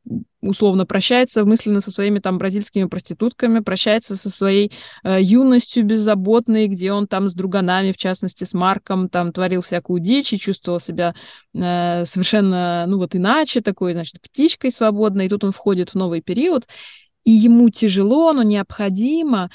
условно 0.50 0.86
прощается 0.86 1.46
мысленно 1.46 1.82
со 1.82 1.92
своими 1.92 2.20
там 2.20 2.38
бразильскими 2.38 2.86
проститутками, 2.86 3.60
прощается 3.60 4.16
со 4.16 4.30
своей 4.30 4.72
э, 5.04 5.22
юностью 5.22 5.86
беззаботной, 5.86 6.68
где 6.68 6.92
он 6.92 7.08
там 7.08 7.30
с 7.30 7.34
друганами, 7.34 7.92
в 7.92 7.98
частности 7.98 8.44
с 8.44 8.54
Марком, 8.54 9.10
там 9.10 9.32
творил 9.32 9.62
всякую 9.62 10.00
дичь 10.00 10.34
и 10.34 10.40
чувствовал 10.40 10.80
себя 10.80 11.16
э, 11.54 12.06
совершенно, 12.06 12.86
ну 12.88 12.98
вот 12.98 13.16
иначе, 13.16 13.62
такой, 13.62 13.94
значит, 13.94 14.22
птичкой 14.22 14.72
свободной, 14.72 15.26
и 15.26 15.30
тут 15.30 15.44
он 15.44 15.52
входит 15.52 15.92
в 15.92 15.96
новый 15.96 16.22
период, 16.22 16.68
и 17.24 17.32
ему 17.32 17.70
тяжело, 17.70 18.34
но 18.34 18.44
необходимо 18.44 19.50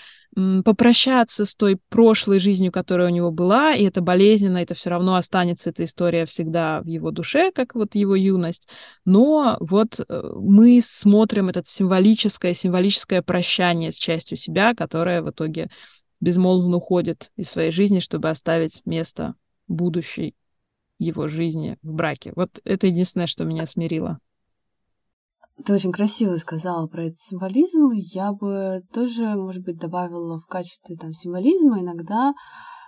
попрощаться 0.65 1.45
с 1.45 1.55
той 1.55 1.79
прошлой 1.89 2.39
жизнью, 2.39 2.71
которая 2.73 3.09
у 3.09 3.15
него 3.15 3.31
была, 3.31 3.75
и 3.75 3.85
это 3.85 4.01
болезненно, 4.01 4.59
это 4.59 4.75
все 4.75 4.91
равно 4.91 5.17
останется 5.17 5.71
эта 5.71 5.85
история 5.85 6.27
всегда 6.27 6.81
в 6.83 6.87
его 6.87 7.11
душе, 7.11 7.51
как 7.53 7.75
вот 7.75 7.95
его 7.95 8.15
юность. 8.15 8.69
Но 9.05 9.57
вот 9.61 10.01
э, 10.01 10.23
мы 10.37 10.81
смотрим 10.83 11.49
это 11.49 11.63
символическое, 11.67 12.55
символическое 12.55 13.23
прощание 13.23 13.93
с 13.93 13.97
частью 13.97 14.37
себя, 14.39 14.75
которое 14.75 15.23
в 15.23 15.31
итоге 15.31 15.69
безмолвно 16.21 16.77
уходит 16.77 17.31
из 17.37 17.49
своей 17.49 17.71
жизни, 17.71 18.01
чтобы 18.01 18.31
оставить 18.31 18.83
место 18.85 19.35
будущей 19.67 20.35
его 20.99 21.29
жизни 21.29 21.79
в 21.83 21.93
браке. 21.93 22.33
Вот 22.35 22.61
это 22.65 22.87
единственное, 22.87 23.27
что 23.27 23.45
меня 23.45 23.67
смирило. 23.67 24.19
Ты 25.65 25.73
очень 25.75 25.93
красиво 25.93 26.37
сказала 26.37 26.87
про 26.87 27.07
этот 27.07 27.19
символизм. 27.19 27.91
Я 27.93 28.33
бы 28.33 28.83
тоже, 28.93 29.35
может 29.35 29.65
быть, 29.65 29.79
добавила 29.79 30.39
в 30.39 30.47
качестве 30.47 30.95
там, 30.97 31.13
символизма 31.13 31.81
иногда 31.81 32.33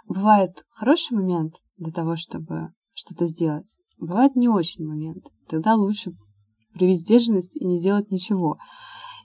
бывает 0.07 0.65
хороший 0.71 1.17
момент 1.17 1.55
для 1.79 1.93
того, 1.93 2.17
чтобы 2.17 2.69
что-то 2.93 3.27
сделать. 3.27 3.79
Бывает 3.99 4.37
не 4.37 4.49
очень 4.49 4.87
момент. 4.87 5.25
Тогда 5.49 5.75
лучше 5.75 6.13
проявить 6.75 7.01
сдержанность 7.01 7.57
и 7.57 7.65
не 7.65 7.77
сделать 7.77 8.11
ничего. 8.11 8.57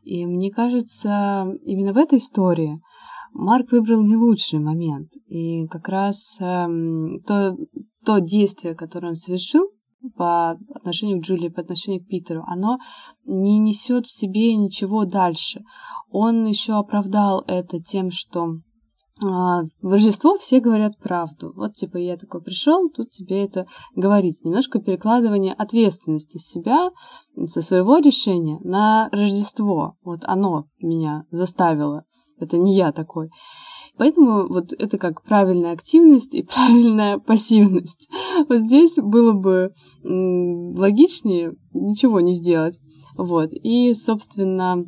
И 0.03 0.25
мне 0.25 0.51
кажется, 0.51 1.45
именно 1.63 1.93
в 1.93 1.97
этой 1.97 2.17
истории 2.17 2.81
Марк 3.33 3.71
выбрал 3.71 4.03
не 4.03 4.15
лучший 4.15 4.59
момент. 4.59 5.11
И 5.27 5.67
как 5.67 5.87
раз 5.89 6.37
эм, 6.39 7.21
то, 7.25 7.55
то 8.05 8.19
действие, 8.19 8.75
которое 8.75 9.09
он 9.09 9.15
совершил, 9.15 9.69
по 10.11 10.51
отношению 10.73 11.19
к 11.19 11.25
Джулии, 11.25 11.49
по 11.49 11.61
отношению 11.61 12.03
к 12.03 12.07
Питеру, 12.07 12.43
оно 12.47 12.77
не 13.25 13.57
несет 13.59 14.05
в 14.05 14.15
себе 14.15 14.55
ничего 14.55 15.05
дальше. 15.05 15.63
Он 16.09 16.45
еще 16.45 16.73
оправдал 16.73 17.43
это 17.47 17.81
тем, 17.81 18.11
что 18.11 18.59
а, 19.23 19.63
в 19.81 19.91
Рождество 19.93 20.37
все 20.37 20.59
говорят 20.59 20.97
правду. 20.97 21.53
Вот, 21.55 21.75
типа, 21.75 21.97
я 21.97 22.17
такой 22.17 22.41
пришел, 22.41 22.89
тут 22.89 23.11
тебе 23.11 23.45
это 23.45 23.65
говорить. 23.95 24.43
Немножко 24.43 24.79
перекладывание 24.79 25.53
ответственности 25.53 26.37
себя, 26.37 26.89
со 27.47 27.61
своего 27.61 27.97
решения 27.99 28.59
на 28.63 29.09
Рождество. 29.11 29.95
Вот 30.03 30.21
оно 30.23 30.65
меня 30.79 31.25
заставило. 31.31 32.03
Это 32.39 32.57
не 32.57 32.75
я 32.75 32.91
такой. 32.91 33.29
Поэтому 33.97 34.47
вот 34.47 34.73
это 34.77 34.97
как 34.97 35.23
правильная 35.23 35.73
активность 35.73 36.33
и 36.35 36.43
правильная 36.53 37.17
пассивность. 37.17 38.09
Вот 38.47 38.59
здесь 38.59 38.95
было 38.95 39.33
бы 39.33 39.71
логичнее 40.03 41.53
ничего 41.73 42.19
не 42.19 42.33
сделать. 42.33 42.79
Вот. 43.17 43.49
И, 43.51 43.93
собственно, 43.93 44.85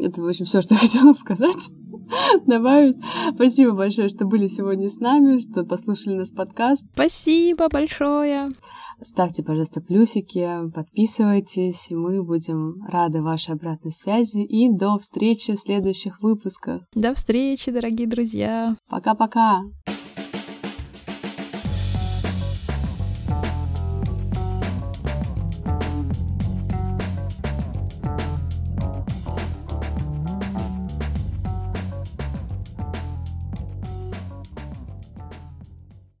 это, 0.00 0.22
в 0.22 0.26
общем, 0.28 0.44
все, 0.44 0.62
что 0.62 0.74
я 0.74 0.80
хотела 0.80 1.12
сказать. 1.14 1.68
Добавить. 2.46 2.96
Спасибо 3.34 3.72
большое, 3.72 4.08
что 4.08 4.24
были 4.24 4.46
сегодня 4.46 4.90
с 4.90 4.98
нами, 4.98 5.38
что 5.38 5.64
послушали 5.64 6.14
нас 6.14 6.30
подкаст. 6.30 6.86
Спасибо 6.94 7.68
большое. 7.68 8.50
Ставьте, 9.04 9.42
пожалуйста, 9.42 9.80
плюсики, 9.80 10.48
подписывайтесь, 10.74 11.88
мы 11.90 12.22
будем 12.22 12.82
рады 12.86 13.22
вашей 13.22 13.54
обратной 13.54 13.92
связи 13.92 14.38
и 14.38 14.68
до 14.70 14.98
встречи 14.98 15.52
в 15.52 15.58
следующих 15.58 16.20
выпусках. 16.22 16.82
До 16.94 17.14
встречи, 17.14 17.70
дорогие 17.70 18.06
друзья. 18.06 18.76
Пока-пока. 18.88 19.62